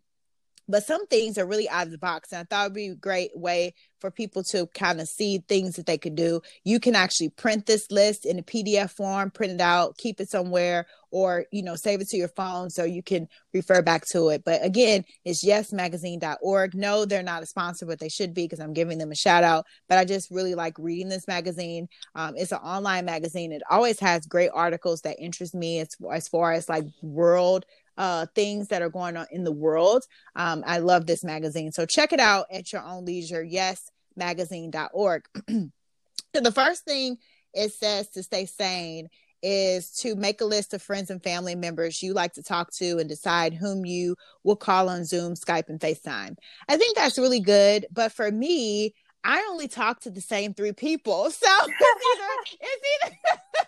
[0.69, 2.89] but some things are really out of the box and i thought it would be
[2.89, 3.75] a great way
[4.05, 6.43] for people to kind of see things that they could do.
[6.63, 10.29] You can actually print this list in a pdf form print it out keep it
[10.29, 14.29] somewhere or you know save it to your phone so you can refer back to
[14.29, 14.45] it.
[14.45, 18.75] But again it's yesmagazine.org no they're not a sponsor but they should be because i'm
[18.75, 21.89] giving them a shout out but i just really like reading this magazine.
[22.15, 23.53] Um, it's an online magazine.
[23.53, 27.65] It always has great articles that interest me as, as far as like world
[27.97, 30.05] uh, things that are going on in the world.
[30.37, 31.73] Um, I love this magazine.
[31.73, 33.43] So check it out at your own leisure.
[33.43, 35.25] Yes, magazine.org.
[35.49, 37.19] so the first thing
[37.53, 39.09] it says to stay sane
[39.43, 42.99] is to make a list of friends and family members you like to talk to
[42.99, 46.37] and decide whom you will call on Zoom, Skype, and FaceTime.
[46.67, 47.87] I think that's really good.
[47.93, 51.31] But for me, I only talk to the same three people.
[51.31, 51.75] So it's
[52.15, 53.17] either it's either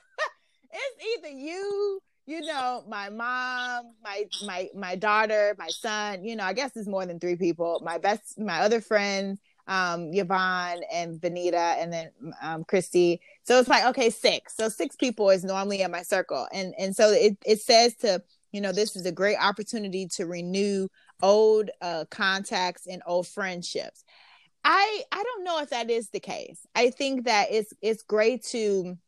[0.72, 6.44] it's either you you know, my mom, my my my daughter, my son, you know,
[6.44, 7.80] I guess it's more than three people.
[7.84, 12.10] My best my other friends, um, Yvonne and Benita and then
[12.42, 13.20] um Christy.
[13.44, 14.56] So it's like, okay, six.
[14.56, 16.48] So six people is normally in my circle.
[16.52, 20.26] And and so it, it says to, you know, this is a great opportunity to
[20.26, 20.88] renew
[21.22, 24.04] old uh contacts and old friendships.
[24.64, 26.66] I I don't know if that is the case.
[26.74, 28.98] I think that it's it's great to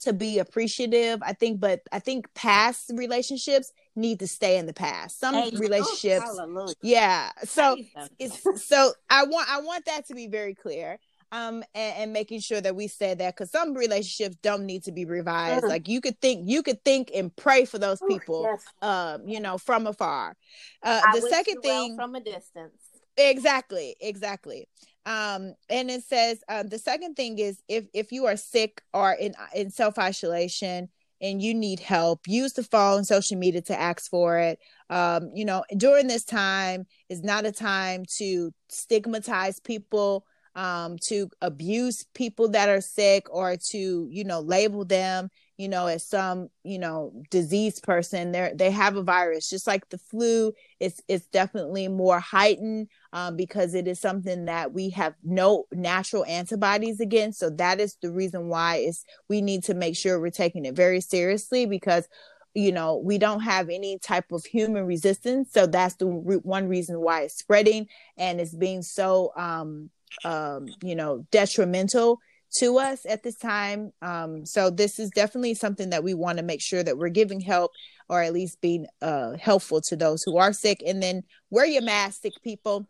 [0.00, 1.20] to be appreciative.
[1.22, 5.18] I think, but I think past relationships need to stay in the past.
[5.20, 7.30] Some hey, relationships, oh, yeah.
[7.44, 7.76] So
[8.18, 10.98] it's so I want I want that to be very clear.
[11.30, 14.92] Um, and, and making sure that we say that because some relationships don't need to
[14.92, 15.62] be revised.
[15.62, 15.68] Mm.
[15.68, 18.64] Like you could think, you could think and pray for those people, Ooh, yes.
[18.80, 20.34] um, you know, from afar.
[20.82, 22.80] Uh, the second thing, well from a distance.
[23.18, 24.68] Exactly, exactly
[25.06, 29.12] um and it says um the second thing is if if you are sick or
[29.12, 30.88] in in self isolation
[31.20, 34.58] and you need help use the phone social media to ask for it.
[34.90, 41.28] Um you know during this time is not a time to stigmatize people um to
[41.40, 46.48] abuse people that are sick or to you know label them you know as some
[46.64, 48.32] you know diseased person.
[48.32, 49.50] They they have a virus.
[49.50, 54.72] Just like the flu it's it's definitely more heightened um, because it is something that
[54.72, 59.64] we have no natural antibodies against so that is the reason why it's we need
[59.64, 62.08] to make sure we're taking it very seriously because
[62.54, 66.68] you know we don't have any type of human resistance so that's the re- one
[66.68, 69.90] reason why it's spreading and it's being so um
[70.24, 72.18] um you know detrimental
[72.50, 73.92] to us at this time.
[74.02, 77.40] Um, so this is definitely something that we want to make sure that we're giving
[77.40, 77.72] help
[78.08, 80.82] or at least being uh, helpful to those who are sick.
[80.86, 82.86] And then wear your mask, sick people.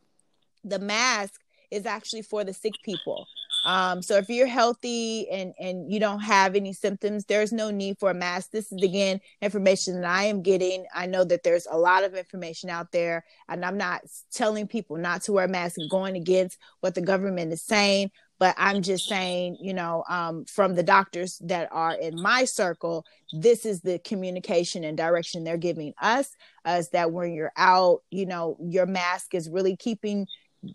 [0.64, 1.40] The mask
[1.71, 3.27] is actually for the sick people.
[3.64, 7.99] Um, so if you're healthy and and you don't have any symptoms, there's no need
[7.99, 8.51] for a mask.
[8.51, 10.87] This is again information that I am getting.
[10.94, 14.97] I know that there's a lot of information out there, and I'm not telling people
[14.97, 19.09] not to wear masks and going against what the government is saying but i'm just
[19.09, 23.99] saying you know um, from the doctors that are in my circle this is the
[24.01, 26.31] communication and direction they're giving us
[26.66, 30.27] is that when you're out you know your mask is really keeping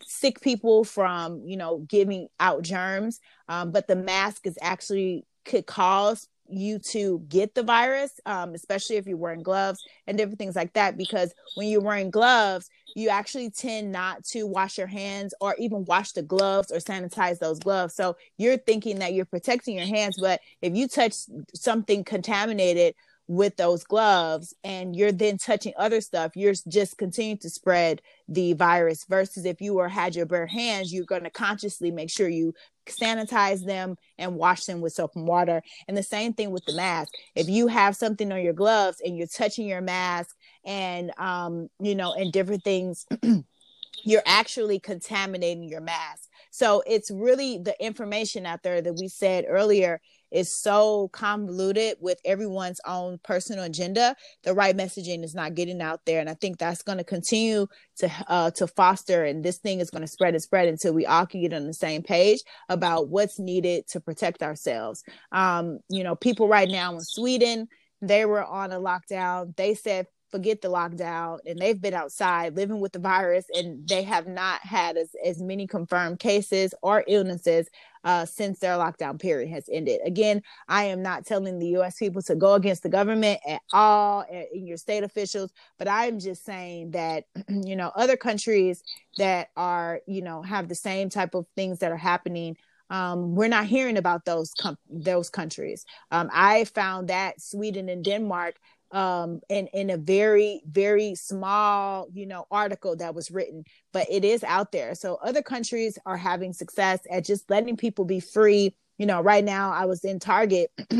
[0.02, 3.20] sick people from you know giving out germs
[3.50, 8.96] um, but the mask is actually could cause you to get the virus um, especially
[8.96, 13.10] if you're wearing gloves and different things like that because when you're wearing gloves you
[13.10, 17.60] actually tend not to wash your hands or even wash the gloves or sanitize those
[17.60, 17.96] gloves.
[17.96, 21.16] So you're thinking that you're protecting your hands, but if you touch
[21.54, 22.96] something contaminated
[23.28, 28.54] with those gloves and you're then touching other stuff, you're just continuing to spread the
[28.54, 29.06] virus.
[29.06, 32.54] Versus if you were had your bare hands, you're going to consciously make sure you
[32.86, 35.62] sanitize them and wash them with soap and water.
[35.88, 37.14] And the same thing with the mask.
[37.36, 41.96] If you have something on your gloves and you're touching your mask and um, you
[41.96, 43.06] know, and different things,
[44.04, 46.30] you're actually contaminating your mask.
[46.52, 50.02] So it's really the information out there that we said earlier
[50.34, 54.16] is so convoluted with everyone's own personal agenda.
[54.44, 57.68] The right messaging is not getting out there, and I think that's going to continue
[57.98, 59.24] to uh, to foster.
[59.24, 61.68] And this thing is going to spread and spread until we all can get on
[61.68, 65.04] the same page about what's needed to protect ourselves.
[65.32, 67.70] Um, you know, people right now in Sweden
[68.06, 69.56] they were on a lockdown.
[69.56, 74.02] They said forget the lockdown and they've been outside living with the virus and they
[74.02, 77.70] have not had as, as many confirmed cases or illnesses
[78.04, 80.02] uh, since their lockdown period has ended.
[80.06, 84.26] Again, I am not telling the US people to go against the government at all
[84.52, 88.84] in your state officials, but I am just saying that, you know, other countries
[89.18, 92.58] that are, you know, have the same type of things that are happening
[92.90, 95.84] um, we're not hearing about those com- those countries.
[96.12, 98.58] Um, I found that Sweden and Denmark
[98.94, 104.24] um, in in a very very small you know article that was written, but it
[104.24, 104.96] is out there.
[104.96, 108.76] So other countries are having success at just letting people be free.
[108.98, 110.72] You know, right now I was in Target.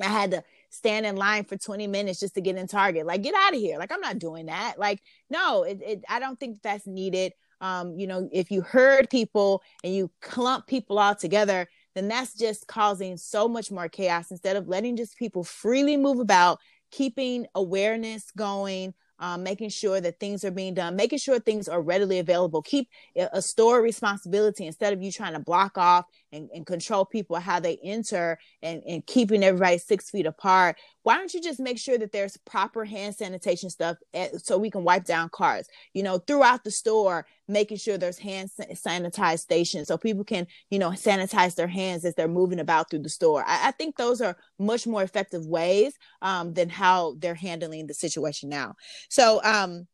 [0.00, 3.04] I had to stand in line for 20 minutes just to get in Target.
[3.04, 3.78] Like, get out of here.
[3.78, 4.74] Like, I'm not doing that.
[4.78, 7.32] Like, no, it, it I don't think that's needed.
[7.60, 11.66] Um, you know, if you herd people and you clump people all together,
[11.96, 16.20] then that's just causing so much more chaos instead of letting just people freely move
[16.20, 16.60] about
[16.90, 21.82] keeping awareness going, um, making sure that things are being done, making sure things are
[21.82, 22.62] readily available.
[22.62, 27.36] Keep a store responsibility instead of you trying to block off and, and control people
[27.36, 30.76] how they enter and, and keeping everybody six feet apart.
[31.02, 34.70] Why don't you just make sure that there's proper hand sanitation stuff at, so we
[34.70, 35.66] can wipe down cars?
[35.94, 40.78] You know, throughout the store, making sure there's hand sanitized stations so people can, you
[40.78, 43.42] know, sanitize their hands as they're moving about through the store.
[43.46, 47.94] I, I think those are much more effective ways um, than how they're handling the
[47.94, 48.74] situation now.
[49.08, 49.86] So, um,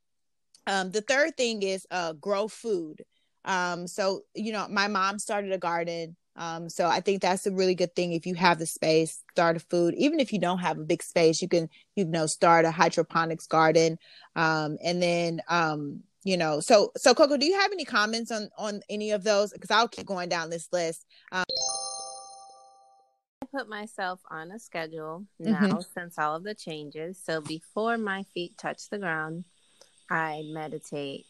[0.67, 3.05] um, the third thing is uh, grow food.
[3.45, 6.17] Um, so, you know, my mom started a garden.
[6.37, 8.13] Um, so I think that's a really good thing.
[8.13, 9.95] If you have the space, start a food.
[9.97, 13.47] Even if you don't have a big space, you can, you know, start a hydroponics
[13.47, 13.99] garden.
[14.35, 18.49] Um, and then, um, you know, so, so Coco, do you have any comments on,
[18.59, 19.53] on any of those?
[19.53, 21.07] Cause I'll keep going down this list.
[21.31, 21.45] Um,
[23.43, 25.79] I put myself on a schedule now mm-hmm.
[25.97, 27.21] since all of the changes.
[27.23, 29.45] So before my feet touch the ground,
[30.11, 31.27] I meditate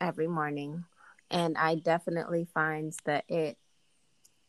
[0.00, 0.84] every morning
[1.30, 3.56] and I definitely find that it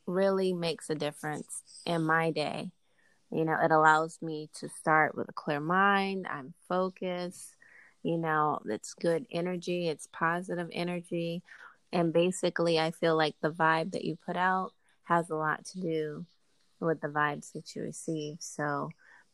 [0.08, 2.72] really makes a difference in my day.
[3.32, 6.28] You know, it allows me to start with a clear mind.
[6.30, 7.56] I'm focused.
[8.04, 11.44] You know, it's good energy, it's positive energy.
[11.92, 14.72] And basically, I feel like the vibe that you put out
[15.04, 16.26] has a lot to do
[16.80, 18.38] with the vibes that you receive.
[18.40, 18.92] So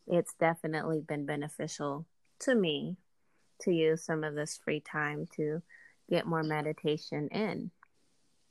[0.08, 2.06] it's definitely been beneficial
[2.40, 2.98] to me
[3.62, 5.62] to use some of this free time to
[6.10, 7.72] get more meditation in.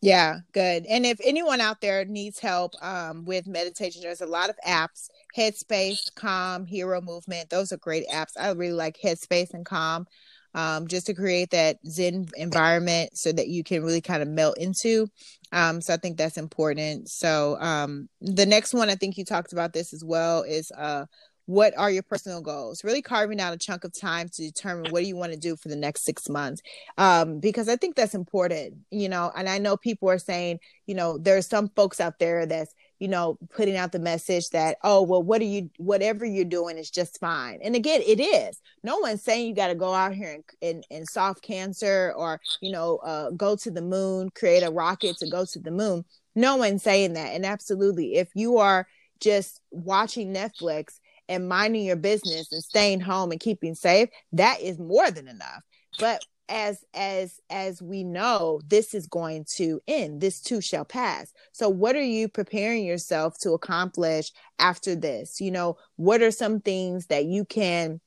[0.02, 0.84] Yeah, good.
[0.86, 5.08] And if anyone out there needs help um, with meditation, there's a lot of apps
[5.36, 7.50] Headspace, Calm, Hero Movement.
[7.50, 8.32] Those are great apps.
[8.38, 10.06] I really like Headspace and Calm
[10.54, 14.58] um, just to create that Zen environment so that you can really kind of melt
[14.58, 15.06] into.
[15.52, 17.08] Um, so I think that's important.
[17.08, 21.06] So um, the next one, I think you talked about this as well, is uh,
[21.46, 22.84] what are your personal goals?
[22.84, 25.56] Really carving out a chunk of time to determine what do you want to do
[25.56, 26.62] for the next six months.
[26.98, 30.94] Um, because i think that's important you know and i know people are saying you
[30.94, 35.02] know there's some folks out there that's you know putting out the message that oh
[35.02, 37.58] well what are you whatever you're doing is just fine.
[37.62, 38.60] And again it is.
[38.84, 42.40] No one's saying you got to go out here and, and, and solve cancer or
[42.60, 46.04] you know uh, go to the moon create a rocket to go to the moon.
[46.36, 47.34] No one's saying that.
[47.34, 48.86] And absolutely if you are
[49.20, 50.98] just watching netflix
[51.32, 55.62] and minding your business and staying home and keeping safe, that is more than enough.
[55.98, 60.20] But as as as we know this is going to end.
[60.20, 61.32] This too shall pass.
[61.52, 65.40] So what are you preparing yourself to accomplish after this?
[65.40, 68.00] You know what are some things that you can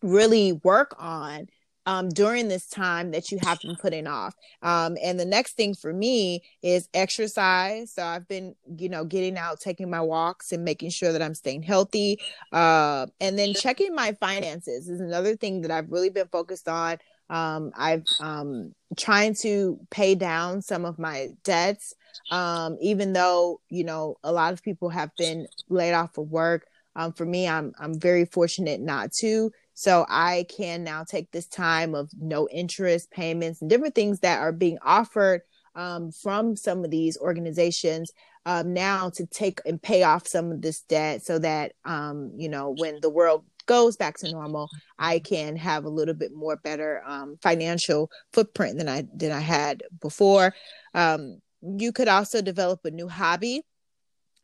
[0.00, 1.48] really work on
[1.86, 4.34] um, during this time that you have been putting off.
[4.62, 7.92] Um, and the next thing for me is exercise.
[7.92, 11.34] So I've been, you know, getting out, taking my walks, and making sure that I'm
[11.34, 12.20] staying healthy.
[12.52, 16.98] Uh, and then checking my finances is another thing that I've really been focused on.
[17.30, 21.94] Um, I've um, trying to pay down some of my debts,
[22.30, 26.66] um, even though you know a lot of people have been laid off of work.
[26.94, 29.50] Um, for me, I'm I'm very fortunate not to.
[29.74, 34.40] So I can now take this time of no interest payments and different things that
[34.40, 35.42] are being offered
[35.74, 38.12] um, from some of these organizations
[38.44, 42.48] um, now to take and pay off some of this debt so that, um, you
[42.48, 44.68] know, when the world goes back to normal,
[44.98, 49.40] I can have a little bit more better um, financial footprint than I than I
[49.40, 50.54] had before.
[50.94, 53.62] Um, you could also develop a new hobby,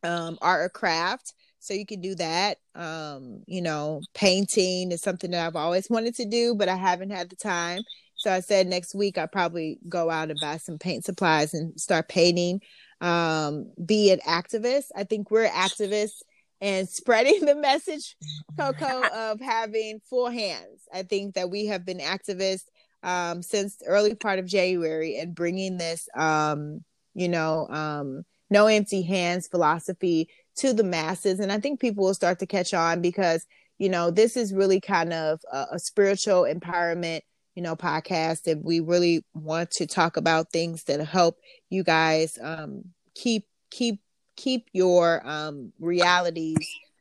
[0.03, 5.31] um, art or craft so you can do that um you know painting is something
[5.31, 7.81] that i've always wanted to do but i haven't had the time
[8.15, 11.79] so i said next week i probably go out and buy some paint supplies and
[11.79, 12.59] start painting
[13.01, 16.21] um be an activist i think we're activists
[16.61, 18.15] and spreading the message,
[18.59, 20.87] Coco, of having full hands.
[20.93, 22.65] I think that we have been activists
[23.03, 26.83] um, since the early part of January and bringing this, um,
[27.13, 30.29] you know, um, no empty hands philosophy
[30.59, 31.39] to the masses.
[31.39, 33.45] And I think people will start to catch on because,
[33.77, 37.21] you know, this is really kind of a, a spiritual empowerment,
[37.55, 38.51] you know, podcast.
[38.51, 41.37] And we really want to talk about things that help
[41.69, 42.83] you guys um,
[43.15, 44.01] keep, keep,
[44.35, 46.57] keep your um, realities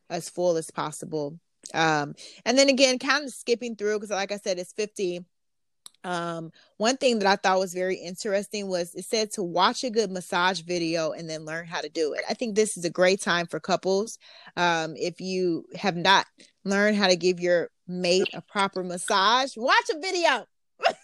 [0.08, 1.38] as full as possible.
[1.74, 5.24] Um, and then again, kind of skipping through because, like I said, it's 50
[6.04, 9.90] um, one thing that I thought was very interesting was it said to watch a
[9.90, 12.22] good massage video and then learn how to do it.
[12.28, 14.18] I think this is a great time for couples.
[14.56, 16.26] Um, if you have not
[16.64, 20.46] learned how to give your mate a proper massage, watch a video.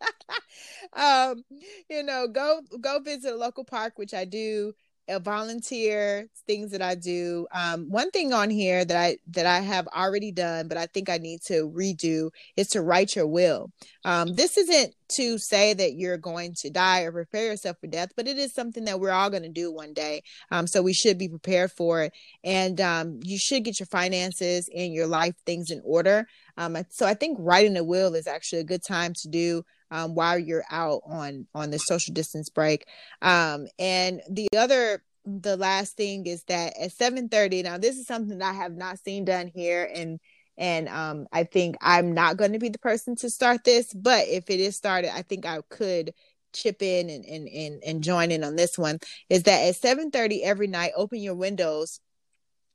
[0.92, 1.44] um,
[1.88, 4.72] you know, go go visit a local park, which I do
[5.18, 7.46] volunteer things that I do.
[7.52, 11.08] Um, one thing on here that I that I have already done, but I think
[11.08, 13.70] I need to redo is to write your will.
[14.04, 18.10] Um, this isn't to say that you're going to die or prepare yourself for death,
[18.16, 20.22] but it is something that we're all going to do one day.
[20.50, 22.12] Um, so we should be prepared for it,
[22.44, 26.26] and um, you should get your finances and your life things in order.
[26.56, 30.14] Um, so I think writing a will is actually a good time to do um,
[30.14, 32.86] while you're out on on the social distance break.
[33.22, 38.38] Um, and the other the last thing is that at 7:30 now this is something
[38.38, 40.18] that I have not seen done here and
[40.56, 44.28] and um, I think I'm not going to be the person to start this, but
[44.28, 46.12] if it is started, I think I could
[46.52, 48.98] chip in and and and, and join in on this one.
[49.30, 52.00] Is that at 7:30 every night, open your windows,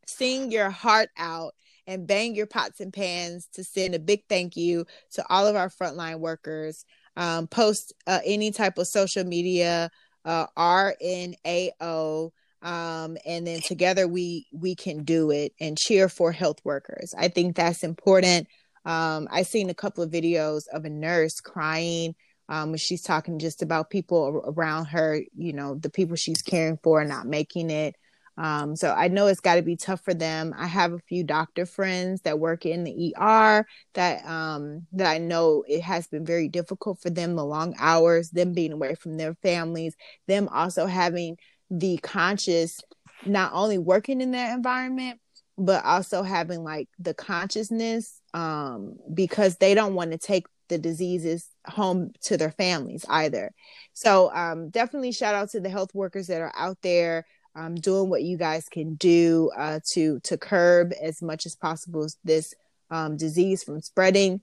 [0.08, 1.54] sing your heart out,
[1.88, 5.56] and bang your pots and pans to send a big thank you to all of
[5.56, 6.86] our frontline workers
[7.18, 9.90] um, post uh, any type of social media,
[10.26, 16.60] uh, RNAO, um, and then together we we can do it and cheer for health
[16.64, 17.14] workers.
[17.18, 18.48] I think that's important.
[18.86, 22.16] Um, I've seen a couple of videos of a nurse crying
[22.50, 26.78] um, when she's talking just about people around her, you know, the people she's caring
[26.84, 27.96] for not making it.
[28.38, 30.54] Um, so I know it's got to be tough for them.
[30.58, 35.20] I have a few doctor friends that work in the ER that um, that I
[35.20, 37.36] know it has been very difficult for them.
[37.36, 39.96] The long hours, them being away from their families,
[40.28, 41.38] them also having
[41.70, 42.82] the conscious,
[43.26, 45.20] not only working in that environment,
[45.58, 51.48] but also having like the consciousness um, because they don't want to take the diseases
[51.66, 53.54] home to their families either.
[53.94, 57.26] So um, definitely shout out to the health workers that are out there
[57.56, 62.08] um, doing what you guys can do uh, to to curb as much as possible
[62.24, 62.54] this
[62.92, 64.42] um, disease from spreading.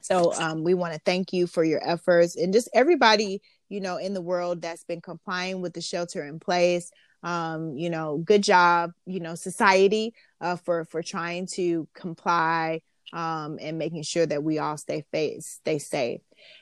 [0.00, 3.40] So um, we want to thank you for your efforts and just everybody
[3.70, 6.90] you know in the world that's been complying with the shelter in place.
[7.22, 12.82] Um, you know, good job, you know, society uh, for for trying to comply
[13.14, 16.20] um, and making sure that we all stay face stay safe.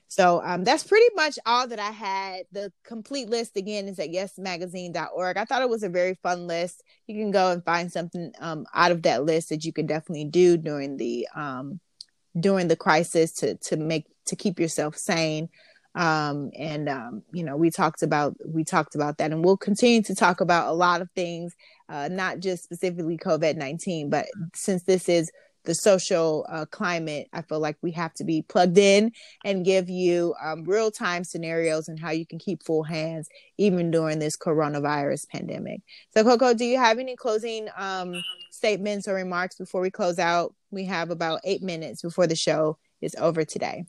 [0.08, 2.42] So um, that's pretty much all that I had.
[2.52, 5.36] The complete list again is at yesmagazine.org.
[5.36, 6.82] I thought it was a very fun list.
[7.06, 10.26] You can go and find something um, out of that list that you could definitely
[10.26, 11.80] do during the um,
[12.38, 15.48] during the crisis to to make to keep yourself sane.
[15.94, 20.02] Um, and um, you know, we talked about we talked about that, and we'll continue
[20.02, 21.54] to talk about a lot of things,
[21.88, 25.30] uh, not just specifically COVID nineteen, but since this is
[25.64, 29.12] the social uh, climate, I feel like we have to be plugged in
[29.44, 33.90] and give you um, real time scenarios and how you can keep full hands even
[33.90, 35.80] during this coronavirus pandemic.
[36.10, 40.54] So, Coco, do you have any closing um, statements or remarks before we close out?
[40.70, 43.84] We have about eight minutes before the show is over today.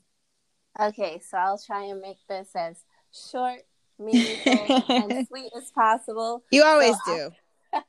[0.78, 2.76] Okay, so I'll try and make this as
[3.12, 3.60] short,
[3.98, 6.42] meaningful, and sweet as possible.
[6.50, 7.30] You always so do.
[7.72, 7.82] I,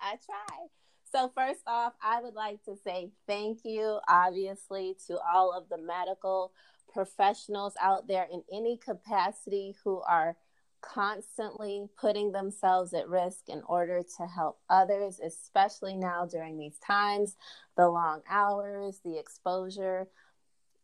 [0.00, 0.66] I try.
[1.10, 5.78] So, first off, I would like to say thank you, obviously, to all of the
[5.78, 6.52] medical
[6.92, 10.36] professionals out there in any capacity who are
[10.80, 17.36] constantly putting themselves at risk in order to help others, especially now during these times
[17.76, 20.08] the long hours, the exposure.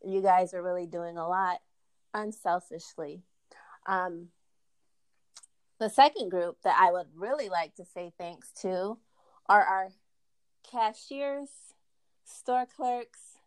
[0.05, 1.61] You guys are really doing a lot
[2.13, 3.23] unselfishly.
[3.87, 4.29] Um,
[5.79, 8.99] the second group that I would really like to say thanks to
[9.49, 9.91] are our
[10.69, 11.49] cashiers,
[12.25, 13.39] store clerks,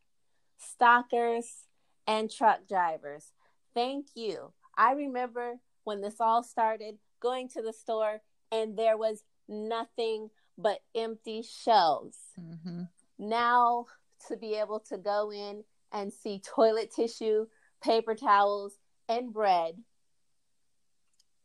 [0.58, 1.68] stockers,
[2.06, 3.34] and truck drivers.
[3.74, 4.54] Thank you.
[4.78, 10.80] I remember when this all started going to the store and there was nothing but
[10.96, 12.18] empty shelves.
[12.40, 12.84] Mm-hmm.
[13.20, 13.86] Now,
[14.28, 17.48] to be able to go in and see toilet tissue,
[17.84, 19.76] paper towels, and bread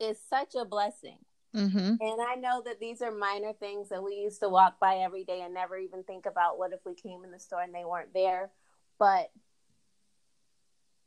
[0.01, 1.19] is such a blessing.
[1.55, 1.95] Mm-hmm.
[2.01, 5.25] And I know that these are minor things that we used to walk by every
[5.25, 7.85] day and never even think about what if we came in the store and they
[7.85, 8.51] weren't there.
[8.99, 9.31] But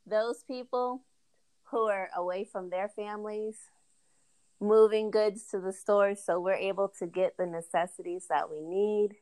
[0.05, 1.03] those people
[1.71, 3.57] who are away from their families,
[4.59, 9.15] moving goods to the stores so we're able to get the necessities that we need.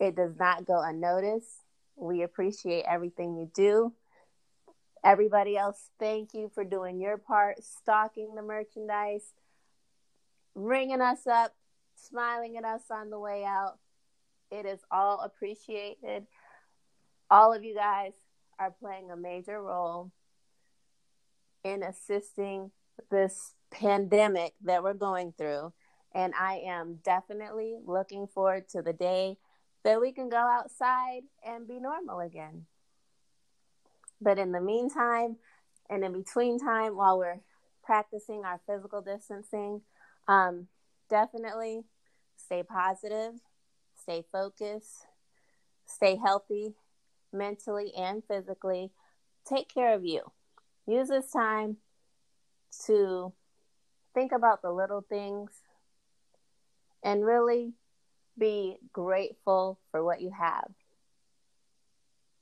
[0.00, 1.50] It does not go unnoticed.
[1.96, 3.92] We appreciate everything you do.
[5.04, 9.32] Everybody else, thank you for doing your part, stocking the merchandise,
[10.54, 11.54] ringing us up,
[11.96, 13.78] smiling at us on the way out.
[14.50, 16.26] It is all appreciated.
[17.30, 18.12] All of you guys
[18.58, 20.12] are playing a major role
[21.64, 22.70] in assisting
[23.10, 25.72] this pandemic that we're going through.
[26.14, 29.38] And I am definitely looking forward to the day
[29.84, 32.66] that we can go outside and be normal again.
[34.20, 35.36] But in the meantime,
[35.88, 37.40] and in between time, while we're
[37.82, 39.80] practicing our physical distancing,
[40.28, 40.68] um,
[41.08, 41.84] definitely
[42.36, 43.34] stay positive,
[44.00, 45.06] stay focused,
[45.86, 46.74] stay healthy
[47.32, 48.90] mentally and physically.
[49.46, 50.20] Take care of you.
[50.86, 51.78] Use this time
[52.86, 53.32] to
[54.14, 55.50] think about the little things
[57.02, 57.72] and really
[58.38, 60.70] be grateful for what you have.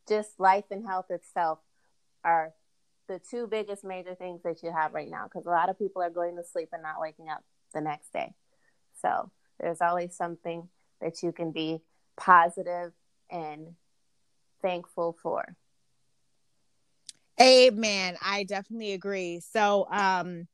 [0.08, 1.58] Just life and health itself
[2.24, 2.52] are
[3.08, 6.02] the two biggest major things that you have right now because a lot of people
[6.02, 8.34] are going to sleep and not waking up the next day.
[9.00, 10.68] So there's always something
[11.00, 11.80] that you can be
[12.16, 12.92] positive
[13.30, 13.74] and
[14.62, 15.56] thankful for.
[17.40, 18.16] Amen.
[18.22, 19.40] I definitely agree.
[19.40, 20.46] So, um,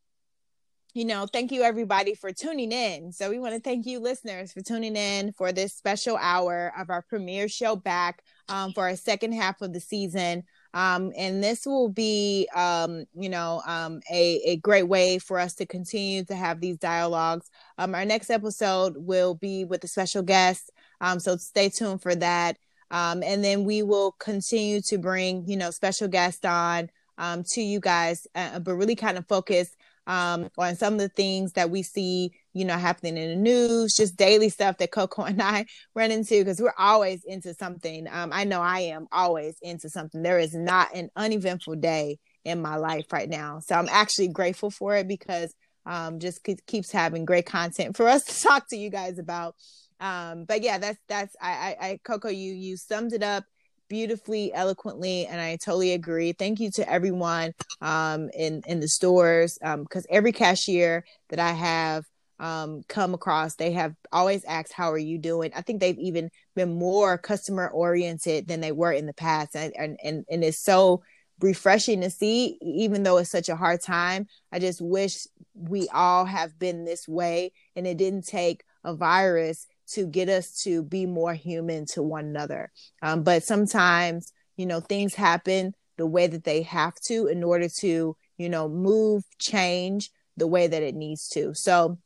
[0.94, 3.12] you know, thank you everybody for tuning in.
[3.12, 6.88] So we want to thank you listeners for tuning in for this special hour of
[6.88, 10.44] our premiere show back um, for our second half of the season.
[10.77, 15.55] Um, and this will be, um, you know, um, a, a great way for us
[15.55, 17.51] to continue to have these dialogues.
[17.79, 20.70] Um, our next episode will be with a special guest.
[21.01, 22.59] Um, so stay tuned for that.
[22.91, 27.62] Um, and then we will continue to bring, you know, special guests on um, to
[27.62, 29.74] you guys, uh, but really kind of focus
[30.07, 33.94] um, on some of the things that we see, you know, happening in the news,
[33.94, 38.09] just daily stuff that Coco and I run into because we're always into something.
[38.11, 40.22] Um, I know I am always into something.
[40.22, 43.59] There is not an uneventful day in my life right now.
[43.59, 45.54] So I'm actually grateful for it because
[45.84, 49.54] um, just keeps having great content for us to talk to you guys about.
[50.00, 53.44] Um, but yeah, that's that's I, I, I Coco, you you summed it up
[53.88, 59.59] beautifully eloquently and i totally agree thank you to everyone um, in in the stores
[59.61, 62.04] because um, every cashier that i have
[62.39, 66.30] um, come across they have always asked how are you doing i think they've even
[66.55, 70.59] been more customer oriented than they were in the past and and and, and it's
[70.59, 71.03] so
[71.41, 76.24] refreshing to see even though it's such a hard time i just wish we all
[76.24, 81.07] have been this way and it didn't take a virus to get us to be
[81.07, 82.70] more human to one another.
[83.03, 87.68] Um, but sometimes, you know, things happen the way that they have to in order
[87.68, 91.55] to, you know, move, change the way that it needs to.
[91.55, 91.99] So,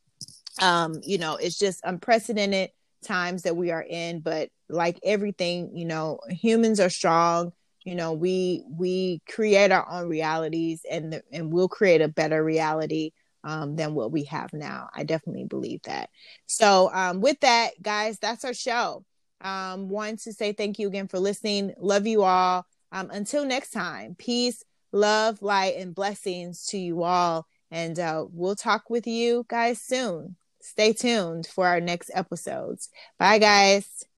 [0.61, 2.71] um, you know, it's just unprecedented
[3.05, 7.53] times that we are in, but like everything, you know, humans are strong.
[7.85, 12.45] You know, we we create our own realities and the, and we'll create a better
[12.45, 14.91] reality um, than what we have now.
[14.95, 16.11] I definitely believe that.
[16.47, 19.05] So, um, with that, guys, that's our show.
[19.41, 21.73] Um, want to say thank you again for listening.
[21.79, 22.67] Love you all.
[22.93, 27.47] Um, until next time, peace, love, light, and blessings to you all.
[27.71, 30.37] And uh, we'll talk with you guys soon.
[30.61, 32.89] Stay tuned for our next episodes.
[33.19, 34.05] Bye, guys.